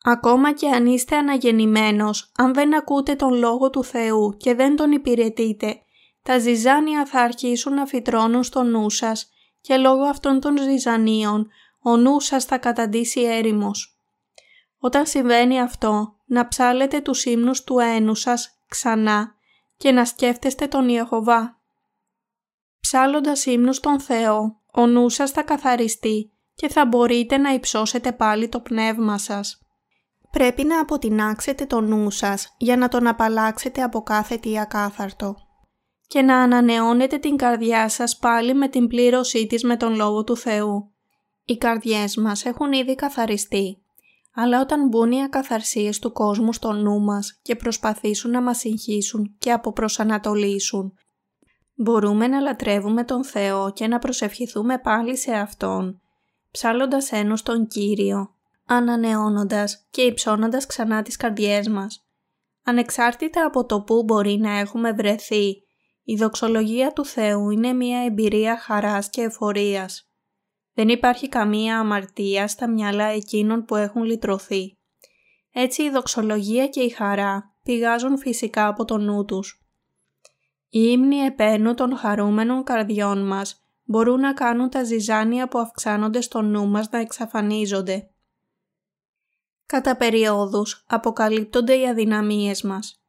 Ακόμα 0.04 0.54
και 0.54 0.70
αν 0.70 0.86
είστε 0.86 1.16
αναγεννημένος, 1.16 2.32
αν 2.36 2.54
δεν 2.54 2.76
ακούτε 2.76 3.16
τον 3.16 3.34
Λόγο 3.34 3.70
του 3.70 3.84
Θεού 3.84 4.38
και 4.38 4.54
δεν 4.56 4.76
τον 4.76 4.92
υπηρετείτε, 4.92 5.82
τα 6.24 6.40
ζυζάνια 6.40 7.06
θα 7.06 7.22
αρχίσουν 7.22 7.74
να 7.74 7.86
φυτρώνουν 7.86 8.44
στο 8.44 8.64
νου 8.64 8.90
σας 8.90 9.30
και 9.62 9.78
λόγω 9.78 10.04
αυτών 10.04 10.40
των 10.40 10.58
ζυζανίων 10.58 11.50
ο 11.82 11.98
νους 11.98 12.26
σας 12.26 12.46
θα 12.46 12.58
καταντήσει 12.58 13.22
έρημος. 13.22 14.00
Όταν 14.80 15.06
συμβαίνει 15.06 15.62
αυτό, 15.62 16.16
να 16.26 16.48
ψάλετε 16.48 17.02
τους 17.02 17.26
ύμνους 17.26 17.64
του 17.64 17.80
ένου 17.80 18.16
σας 18.16 18.60
ξανά 18.68 19.36
και 19.78 19.92
να 19.92 20.06
σκέφτεστε 20.06 20.68
τον 20.68 20.90
Ιεχωβά. 20.90 21.59
Ψάλλοντας 22.80 23.46
ύμνους 23.46 23.80
τον 23.80 24.00
Θεό, 24.00 24.62
ο 24.74 24.88
νους 24.88 25.14
σας 25.14 25.32
θα 25.32 25.44
καθαριστεί 25.44 26.32
και 26.54 26.70
θα 26.70 26.86
μπορείτε 26.86 27.38
να 27.38 27.54
υψώσετε 27.54 28.12
πάλι 28.12 28.50
το 28.50 28.60
πνεύμα 28.60 29.18
σας. 29.18 29.62
Πρέπει 30.32 30.64
να 30.64 30.80
αποτινάξετε 30.80 31.66
το 31.66 31.82
νου 31.82 32.12
σας 32.12 32.56
για 32.58 32.78
να 32.78 32.88
τον 32.88 33.08
απαλλάξετε 33.08 33.82
από 33.82 34.02
κάθε 34.02 34.38
τι 34.38 34.60
ακάθαρτο 34.60 35.36
και 36.08 36.22
να 36.22 36.38
ανανεώνετε 36.38 37.18
την 37.18 37.36
καρδιά 37.36 37.90
σας 37.90 38.18
πάλι 38.18 38.54
με 38.54 38.68
την 38.68 38.88
πλήρωσή 38.88 39.48
της 39.48 39.64
με 39.64 39.78
τον 39.78 39.96
Λόγο 39.96 40.24
του 40.24 40.38
Θεού. 40.38 40.94
Οι 41.46 41.58
καρδιές 41.58 42.16
μας 42.16 42.46
έχουν 42.46 42.72
ήδη 42.72 42.96
καθαριστεί, 42.96 43.82
αλλά 44.34 44.62
όταν 44.62 44.88
μπουν 44.88 45.12
οι 45.12 45.24
ακαθαρσίες 45.24 46.00
του 46.00 46.12
κόσμου 46.12 46.54
στο 46.54 46.72
νου 46.72 47.00
μας 47.00 47.40
και 47.42 47.56
προσπαθήσουν 47.56 48.32
να 48.32 48.42
μας 48.42 48.58
συγχύσουν 48.58 49.36
και 49.40 49.52
αποπροσανατολίσουν, 49.52 50.94
μπορούμε 51.82 52.28
να 52.28 52.40
λατρεύουμε 52.40 53.04
τον 53.04 53.24
Θεό 53.24 53.72
και 53.74 53.88
να 53.88 54.00
προσευχηθούμε 54.00 54.78
πάλι 54.78 55.18
σε 55.18 55.34
Αυτόν, 55.34 56.02
ψάλλοντας 56.52 57.12
ένους 57.12 57.44
τον 57.44 57.68
Κύριο, 57.68 58.36
ανανεώνοντας 58.66 59.88
και 59.90 60.02
υψώνοντας 60.02 60.66
ξανά 60.66 61.02
τις 61.02 61.18
καρδιές 61.18 61.68
μας. 61.68 62.04
Ανεξάρτητα 62.64 63.46
από 63.46 63.66
το 63.66 63.82
που 63.82 64.04
μπορεί 64.04 64.38
να 64.38 64.60
έχουμε 64.60 64.92
βρεθεί 64.92 65.64
η 66.04 66.16
δοξολογία 66.16 66.94
του 66.94 67.06
Θεού 67.06 67.50
είναι 67.50 67.74
μια 67.74 68.04
εμπειρία 68.04 68.58
χαράς 68.58 69.10
και 69.10 69.22
εφορίας. 69.22 70.12
Δεν 70.74 70.90
υπάρχει 70.90 71.30
καμία 71.30 71.80
αμαρτία 71.80 72.48
στα 72.48 72.70
μυαλά 72.70 73.06
εκείνων 73.06 73.66
που 73.66 73.76
έχουν 73.76 74.04
λυτρωθεί. 74.04 74.78
Έτσι 75.52 75.84
η 75.84 75.90
δοξολογία 75.90 76.68
και 76.68 76.82
η 76.82 76.90
χαρά 76.90 77.56
πηγάζουν 77.64 78.18
φυσικά 78.18 78.68
από 78.68 78.86
το 78.86 78.98
νου 78.98 79.26
τους. 79.26 79.69
Οι 80.70 80.80
ύμνοι 80.92 81.16
επένου 81.16 81.74
των 81.74 81.96
χαρούμενων 81.96 82.64
καρδιών 82.64 83.28
μας 83.28 83.64
μπορούν 83.84 84.20
να 84.20 84.34
κάνουν 84.34 84.70
τα 84.70 84.84
ζυζάνια 84.84 85.48
που 85.48 85.60
αυξάνονται 85.60 86.22
στο 86.22 86.42
νου 86.42 86.68
μας 86.68 86.90
να 86.90 87.00
εξαφανίζονται. 87.00 88.10
Κατά 89.66 89.98
περιόδους 89.98 90.86
αποκαλύπτονται 90.88 91.74
οι 91.74 91.88
αδυναμίες 91.88 92.62
μας 92.62 93.00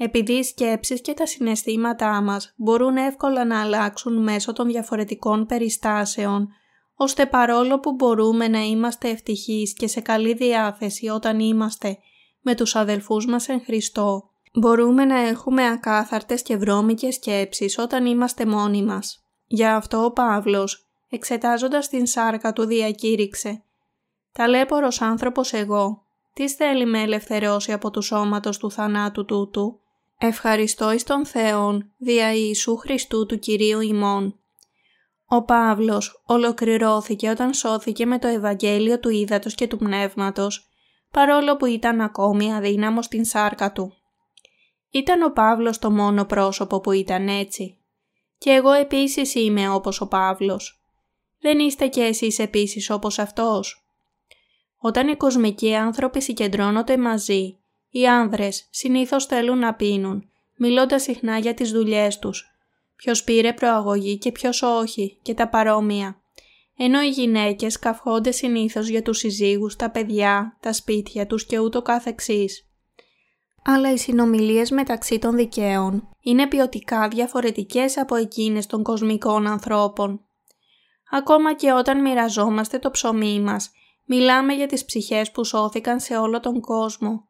επειδή 0.00 0.32
οι 0.32 0.42
σκέψεις 0.42 1.00
και 1.00 1.14
τα 1.14 1.26
συναισθήματά 1.26 2.22
μας 2.22 2.52
μπορούν 2.56 2.96
εύκολα 2.96 3.44
να 3.44 3.60
αλλάξουν 3.60 4.22
μέσω 4.22 4.52
των 4.52 4.66
διαφορετικών 4.66 5.46
περιστάσεων, 5.46 6.48
ώστε 6.94 7.26
παρόλο 7.26 7.80
που 7.80 7.92
μπορούμε 7.92 8.48
να 8.48 8.60
είμαστε 8.60 9.08
ευτυχείς 9.08 9.72
και 9.72 9.86
σε 9.86 10.00
καλή 10.00 10.34
διάθεση 10.34 11.08
όταν 11.08 11.40
είμαστε 11.40 11.98
με 12.40 12.54
τους 12.54 12.76
αδελφούς 12.76 13.26
μας 13.26 13.48
εν 13.48 13.62
Χριστώ, 13.64 14.27
μπορούμε 14.58 15.04
να 15.04 15.18
έχουμε 15.18 15.66
ακάθαρτες 15.66 16.42
και 16.42 16.56
βρώμικες 16.56 17.14
σκέψεις 17.14 17.78
όταν 17.78 18.06
είμαστε 18.06 18.46
μόνοι 18.46 18.82
μας. 18.82 19.24
Γι' 19.46 19.66
αυτό 19.66 20.04
ο 20.04 20.12
Παύλος 20.12 20.86
εξετάζοντας 21.08 21.88
την 21.88 22.06
σάρκα 22.06 22.52
του 22.52 22.64
διακήρυξε 22.64 23.62
«Ταλέπορος 24.32 25.00
άνθρωπος 25.00 25.52
εγώ, 25.52 26.02
τις 26.32 26.54
θέλει 26.54 26.86
με 26.86 27.02
ελευθερώσει 27.02 27.72
από 27.72 27.90
του 27.90 28.02
σώματος 28.02 28.58
του 28.58 28.70
θανάτου 28.70 29.24
τούτου, 29.24 29.80
ευχαριστώ 30.18 30.92
εις 30.92 31.04
τον 31.04 31.26
Θεόν, 31.26 31.92
δια 31.96 32.32
Ιησού 32.32 32.76
Χριστού 32.76 33.26
του 33.26 33.38
Κυρίου 33.38 33.80
ημών». 33.80 34.38
Ο 35.26 35.42
Παύλος 35.42 36.22
ολοκληρώθηκε 36.26 37.30
όταν 37.30 37.54
σώθηκε 37.54 38.06
με 38.06 38.18
το 38.18 38.26
Ευαγγέλιο 38.26 39.00
του 39.00 39.08
Ήδατος 39.08 39.54
και 39.54 39.66
του 39.66 39.76
Πνεύματος, 39.76 40.68
παρόλο 41.10 41.56
που 41.56 41.66
ήταν 41.66 42.00
ακόμη 42.00 42.54
αδύναμος 42.54 43.04
στην 43.04 43.24
σάρκα 43.24 43.72
του. 43.72 43.97
Ήταν 44.90 45.22
ο 45.22 45.30
Παύλος 45.30 45.78
το 45.78 45.90
μόνο 45.90 46.24
πρόσωπο 46.24 46.80
που 46.80 46.92
ήταν 46.92 47.28
έτσι. 47.28 47.76
Και 48.38 48.50
εγώ 48.50 48.72
επίσης 48.72 49.34
είμαι 49.34 49.68
όπως 49.68 50.00
ο 50.00 50.08
Παύλος. 50.08 50.82
Δεν 51.40 51.58
είστε 51.58 51.86
κι 51.86 52.00
εσείς 52.00 52.38
επίσης 52.38 52.90
όπως 52.90 53.18
αυτός. 53.18 53.88
Όταν 54.78 55.08
οι 55.08 55.16
κοσμικοί 55.16 55.74
άνθρωποι 55.74 56.20
συγκεντρώνονται 56.20 56.96
μαζί, 56.96 57.58
οι 57.90 58.06
άνδρες 58.06 58.66
συνήθως 58.70 59.26
θέλουν 59.26 59.58
να 59.58 59.74
πίνουν, 59.74 60.30
μιλώντας 60.56 61.02
συχνά 61.02 61.38
για 61.38 61.54
τις 61.54 61.70
δουλειές 61.70 62.18
τους, 62.18 62.46
ποιος 62.96 63.24
πήρε 63.24 63.52
προαγωγή 63.52 64.18
και 64.18 64.32
ποιος 64.32 64.62
όχι 64.62 65.18
και 65.22 65.34
τα 65.34 65.48
παρόμοια. 65.48 66.20
Ενώ 66.76 67.02
οι 67.02 67.08
γυναίκες 67.08 67.78
καυχόνται 67.78 68.30
συνήθως 68.30 68.88
για 68.88 69.02
τους 69.02 69.18
συζύγους, 69.18 69.76
τα 69.76 69.90
παιδιά, 69.90 70.56
τα 70.60 70.72
σπίτια 70.72 71.26
τους 71.26 71.46
και 71.46 71.58
ούτω 71.58 71.82
καθεξής. 71.82 72.67
Αλλά 73.70 73.92
οι 73.92 73.96
συνομιλίες 73.96 74.70
μεταξύ 74.70 75.18
των 75.18 75.36
δικαίων 75.36 76.08
είναι 76.20 76.46
ποιοτικά 76.46 77.08
διαφορετικές 77.08 77.98
από 77.98 78.14
εκείνες 78.14 78.66
των 78.66 78.82
κοσμικών 78.82 79.46
ανθρώπων. 79.46 80.20
Ακόμα 81.10 81.54
και 81.54 81.72
όταν 81.72 82.00
μοιραζόμαστε 82.00 82.78
το 82.78 82.90
ψωμί 82.90 83.40
μας, 83.40 83.70
μιλάμε 84.04 84.52
για 84.52 84.66
τις 84.66 84.84
ψυχές 84.84 85.30
που 85.30 85.44
σώθηκαν 85.44 86.00
σε 86.00 86.16
όλο 86.16 86.40
τον 86.40 86.60
κόσμο. 86.60 87.28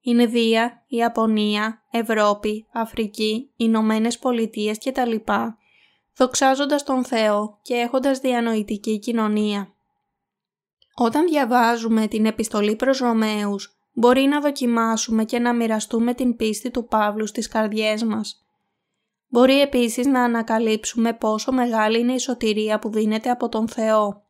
Ινδία, 0.00 0.84
Ιαπωνία, 0.86 1.82
Ευρώπη, 1.90 2.66
Αφρική, 2.72 3.52
Ηνωμένες 3.56 4.18
Πολιτείες 4.18 4.78
κτλ. 4.78 5.16
Δοξάζοντας 6.16 6.82
τον 6.82 7.04
Θεό 7.04 7.58
και 7.62 7.74
έχοντας 7.74 8.18
διανοητική 8.18 8.98
κοινωνία. 8.98 9.74
Όταν 10.94 11.26
διαβάζουμε 11.26 12.06
την 12.06 12.26
επιστολή 12.26 12.76
προς 12.76 12.98
Ρωμαίους, 12.98 13.76
μπορεί 13.92 14.22
να 14.22 14.40
δοκιμάσουμε 14.40 15.24
και 15.24 15.38
να 15.38 15.54
μοιραστούμε 15.54 16.14
την 16.14 16.36
πίστη 16.36 16.70
του 16.70 16.86
Παύλου 16.86 17.26
στις 17.26 17.48
καρδιές 17.48 18.02
μας. 18.02 18.46
Μπορεί 19.28 19.60
επίσης 19.60 20.06
να 20.06 20.22
ανακαλύψουμε 20.22 21.12
πόσο 21.12 21.52
μεγάλη 21.52 21.98
είναι 21.98 22.12
η 22.12 22.18
σωτηρία 22.18 22.78
που 22.78 22.90
δίνεται 22.90 23.30
από 23.30 23.48
τον 23.48 23.68
Θεό. 23.68 24.22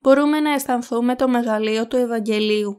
Μπορούμε 0.00 0.40
να 0.40 0.52
αισθανθούμε 0.52 1.16
το 1.16 1.28
μεγαλείο 1.28 1.86
του 1.86 1.96
Ευαγγελίου. 1.96 2.76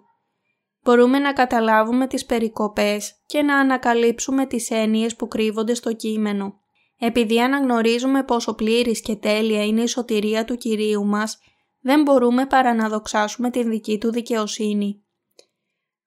Μπορούμε 0.83 1.19
να 1.19 1.33
καταλάβουμε 1.33 2.07
τις 2.07 2.25
περικοπές 2.25 3.13
και 3.25 3.41
να 3.41 3.57
ανακαλύψουμε 3.57 4.45
τις 4.45 4.71
έννοιες 4.71 5.15
που 5.15 5.27
κρύβονται 5.27 5.73
στο 5.73 5.93
κείμενο. 5.93 6.53
Επειδή 6.99 7.41
αναγνωρίζουμε 7.41 8.23
πόσο 8.23 8.53
πλήρης 8.53 9.01
και 9.01 9.15
τέλεια 9.15 9.65
είναι 9.65 9.81
η 9.81 9.87
σωτηρία 9.87 10.45
του 10.45 10.55
Κυρίου 10.55 11.05
μας, 11.05 11.39
δεν 11.81 12.01
μπορούμε 12.01 12.45
παρά 12.45 12.73
να 12.73 12.89
δοξάσουμε 12.89 13.49
την 13.49 13.69
δική 13.69 13.97
του 13.97 14.11
δικαιοσύνη. 14.11 15.02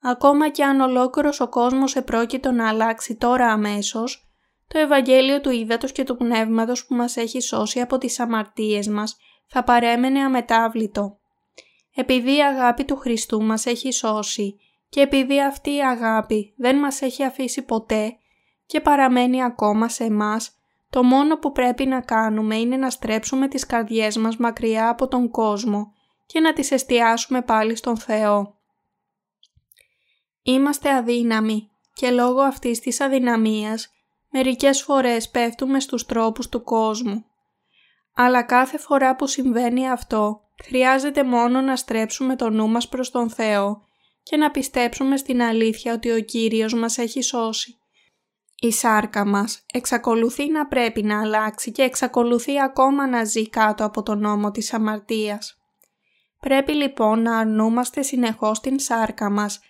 Ακόμα 0.09 0.49
και 0.49 0.65
αν 0.65 0.81
ολόκληρος 0.81 1.41
ο 1.41 1.49
κόσμος 1.49 1.97
επρόκειτο 1.97 2.51
να 2.51 2.69
αλλάξει 2.69 3.17
τώρα 3.17 3.47
αμέσως, 3.47 4.29
το 4.69 4.79
Ευαγγέλιο 4.79 5.41
του 5.41 5.51
Ήδατος 5.51 5.93
και 5.93 6.05
του 6.05 6.17
Πνεύματος 6.17 6.87
που 6.87 6.95
μας 6.95 7.17
έχει 7.17 7.41
σώσει 7.41 7.81
από 7.81 7.99
τις 7.99 8.21
αμαρτίες 8.21 8.89
μας 8.89 9.17
θα 9.47 9.65
παρέμενε 9.65 10.21
αμετάβλητο. 10.21 11.19
Επειδή 11.95 12.37
η 12.37 12.43
αγάπη 12.43 12.85
του 12.85 12.97
Χριστού 12.97 13.43
μας 13.43 13.67
έχει 13.67 13.93
σώσει 13.93 14.57
και 14.89 15.01
επειδή 15.01 15.43
αυτή 15.43 15.75
η 15.75 15.81
αγάπη 15.81 16.55
δεν 16.57 16.77
μας 16.77 17.03
έχει 17.03 17.25
αφήσει 17.25 17.63
ποτέ 17.63 18.17
και 18.67 18.81
παραμένει 18.81 19.45
ακόμα 19.45 19.89
σε 19.89 20.05
εμάς, 20.05 20.51
το 20.91 21.03
μόνο 21.03 21.39
που 21.39 21.53
πρέπει 21.53 21.87
να 21.87 22.01
κάνουμε 22.01 22.57
είναι 22.57 22.77
να 22.77 22.91
στρέψουμε 22.91 23.49
τις 23.49 23.67
καρδιές 23.67 24.17
μας 24.17 24.37
μακριά 24.37 24.89
από 24.89 25.09
τον 25.09 25.31
κόσμο 25.31 25.93
και 26.27 26.41
να 26.41 26.53
τις 26.53 26.71
εστιάσουμε 26.71 27.43
πάλι 27.43 27.77
στον 27.77 27.97
Θεό. 27.97 28.56
Είμαστε 30.49 30.95
αδύναμοι 30.95 31.71
και 31.93 32.11
λόγω 32.11 32.41
αυτής 32.41 32.81
της 32.81 33.01
αδυναμίας 33.01 33.89
μερικές 34.31 34.83
φορές 34.83 35.31
πέφτουμε 35.31 35.81
στους 35.81 36.07
τρόπους 36.07 36.49
του 36.49 36.63
κόσμου. 36.63 37.25
Αλλά 38.15 38.43
κάθε 38.43 38.79
φορά 38.79 39.17
που 39.17 39.27
συμβαίνει 39.27 39.91
αυτό, 39.91 40.41
χρειάζεται 40.65 41.25
μόνο 41.25 41.61
να 41.61 41.77
στρέψουμε 41.77 42.37
το 42.37 42.51
νου 42.51 42.69
μας 42.69 42.89
προς 42.89 43.11
τον 43.11 43.31
Θεό 43.31 43.83
και 44.23 44.37
να 44.37 44.51
πιστέψουμε 44.51 45.17
στην 45.17 45.43
αλήθεια 45.43 45.93
ότι 45.93 46.11
ο 46.11 46.21
Κύριος 46.21 46.75
μας 46.75 46.99
έχει 46.99 47.23
σώσει. 47.23 47.79
Η 48.61 48.73
σάρκα 48.73 49.27
μας 49.27 49.65
εξακολουθεί 49.73 50.51
να 50.51 50.67
πρέπει 50.67 51.03
να 51.03 51.21
αλλάξει 51.21 51.73
και 51.73 51.83
εξακολουθεί 51.83 52.61
ακόμα 52.61 53.07
να 53.07 53.25
ζει 53.25 53.49
κάτω 53.49 53.85
από 53.85 54.03
τον 54.03 54.19
νόμο 54.19 54.51
της 54.51 54.73
αμαρτίας. 54.73 55.59
Πρέπει 56.41 56.73
λοιπόν 56.73 57.23
να 57.23 57.39
αρνούμαστε 57.39 58.03
συνεχώς 58.03 58.61
την 58.61 58.79
σάρκα 58.79 59.31
μας 59.31 59.61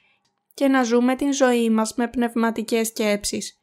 και 0.56 0.68
να 0.68 0.82
ζούμε 0.82 1.16
την 1.16 1.32
ζωή 1.32 1.70
μας 1.70 1.94
με 1.94 2.08
πνευματικές 2.08 2.86
σκέψεις. 2.86 3.60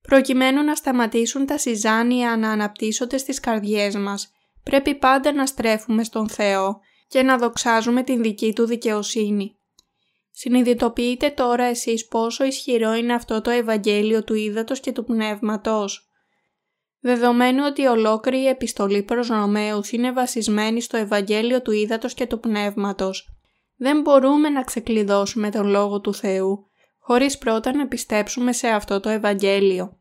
Προκειμένου 0.00 0.62
να 0.62 0.74
σταματήσουν 0.74 1.46
τα 1.46 1.58
συζάνια 1.58 2.36
να 2.36 2.50
αναπτύσσονται 2.50 3.18
στις 3.18 3.40
καρδιές 3.40 3.96
μας, 3.96 4.30
πρέπει 4.62 4.94
πάντα 4.94 5.32
να 5.32 5.46
στρέφουμε 5.46 6.04
στον 6.04 6.28
Θεό 6.28 6.80
και 7.08 7.22
να 7.22 7.38
δοξάζουμε 7.38 8.02
την 8.02 8.22
δική 8.22 8.52
Του 8.52 8.66
δικαιοσύνη. 8.66 9.58
Συνειδητοποιείτε 10.30 11.30
τώρα 11.30 11.64
εσείς 11.64 12.06
πόσο 12.06 12.44
ισχυρό 12.44 12.92
είναι 12.92 13.14
αυτό 13.14 13.40
το 13.40 13.50
Ευαγγέλιο 13.50 14.24
του 14.24 14.34
Ήδατος 14.34 14.80
και 14.80 14.92
του 14.92 15.04
Πνεύματος. 15.04 16.08
Δεδομένου 17.00 17.62
ότι 17.66 17.82
η 17.82 17.86
ολόκληρη 17.86 18.42
η 18.42 18.48
επιστολή 18.48 19.02
προς 19.02 19.28
Ρωμαίους 19.28 19.92
είναι 19.92 20.12
βασισμένη 20.12 20.80
στο 20.80 20.96
Ευαγγέλιο 20.96 21.62
του 21.62 21.70
Ήδατος 21.70 22.14
και 22.14 22.26
του 22.26 22.40
Πνεύματος, 22.40 23.34
δεν 23.76 24.00
μπορούμε 24.00 24.48
να 24.48 24.62
ξεκλειδώσουμε 24.62 25.50
τον 25.50 25.66
Λόγο 25.66 26.00
του 26.00 26.14
Θεού 26.14 26.68
χωρίς 26.98 27.38
πρώτα 27.38 27.76
να 27.76 27.88
πιστέψουμε 27.88 28.52
σε 28.52 28.68
αυτό 28.68 29.00
το 29.00 29.08
Ευαγγέλιο. 29.08 29.98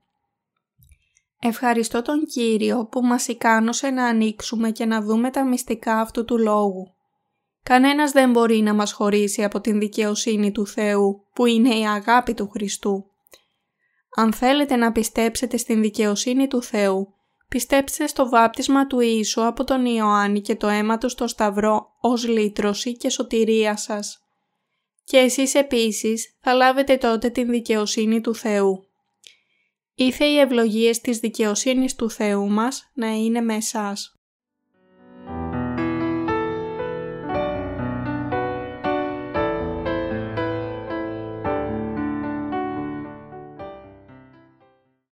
Ευχαριστώ 1.39 2.01
τον 2.01 2.25
Κύριο 2.25 2.87
που 2.91 3.01
μας 3.01 3.27
ικάνωσε 3.27 3.89
να 3.89 4.05
ανοίξουμε 4.05 4.71
και 4.71 4.85
να 4.85 5.01
δούμε 5.01 5.29
τα 5.29 5.45
μυστικά 5.45 5.99
αυτού 5.99 6.25
του 6.25 6.37
Λόγου. 6.37 6.93
Κανένας 7.63 8.11
δεν 8.11 8.31
μπορεί 8.31 8.61
να 8.61 8.73
μας 8.73 8.91
χωρίσει 8.91 9.43
από 9.43 9.61
την 9.61 9.79
δικαιοσύνη 9.79 10.51
του 10.51 10.67
Θεού 10.67 11.25
που 11.33 11.45
είναι 11.45 11.75
η 11.75 11.87
αγάπη 11.87 12.33
του 12.33 12.49
Χριστού. 12.49 13.05
Αν 14.15 14.33
θέλετε 14.33 14.75
να 14.75 14.91
πιστέψετε 14.91 15.57
στην 15.57 15.81
δικαιοσύνη 15.81 16.47
του 16.47 16.61
Θεού, 16.61 17.13
πιστέψτε 17.53 18.07
στο 18.07 18.29
βάπτισμα 18.29 18.87
του 18.87 18.99
Ιησού 18.99 19.45
από 19.45 19.63
τον 19.63 19.85
Ιωάννη 19.85 20.41
και 20.41 20.55
το 20.55 20.67
αίμα 20.67 20.97
του 20.97 21.09
στο 21.09 21.27
Σταυρό 21.27 21.93
ως 21.99 22.27
λύτρωση 22.27 22.97
και 22.97 23.09
σωτηρία 23.09 23.77
σας. 23.77 24.23
Και 25.03 25.17
εσείς 25.17 25.55
επίσης 25.55 26.37
θα 26.41 26.53
λάβετε 26.53 26.97
τότε 26.97 27.29
την 27.29 27.49
δικαιοσύνη 27.49 28.21
του 28.21 28.35
Θεού. 28.35 28.87
Ήθε 29.95 30.25
οι 30.25 30.39
ευλογίες 30.39 31.01
της 31.01 31.19
δικαιοσύνης 31.19 31.95
του 31.95 32.09
Θεού 32.09 32.49
μας 32.49 32.91
να 32.93 33.07
είναι 33.07 33.41
με 33.41 33.55
εσάς. 33.55 34.19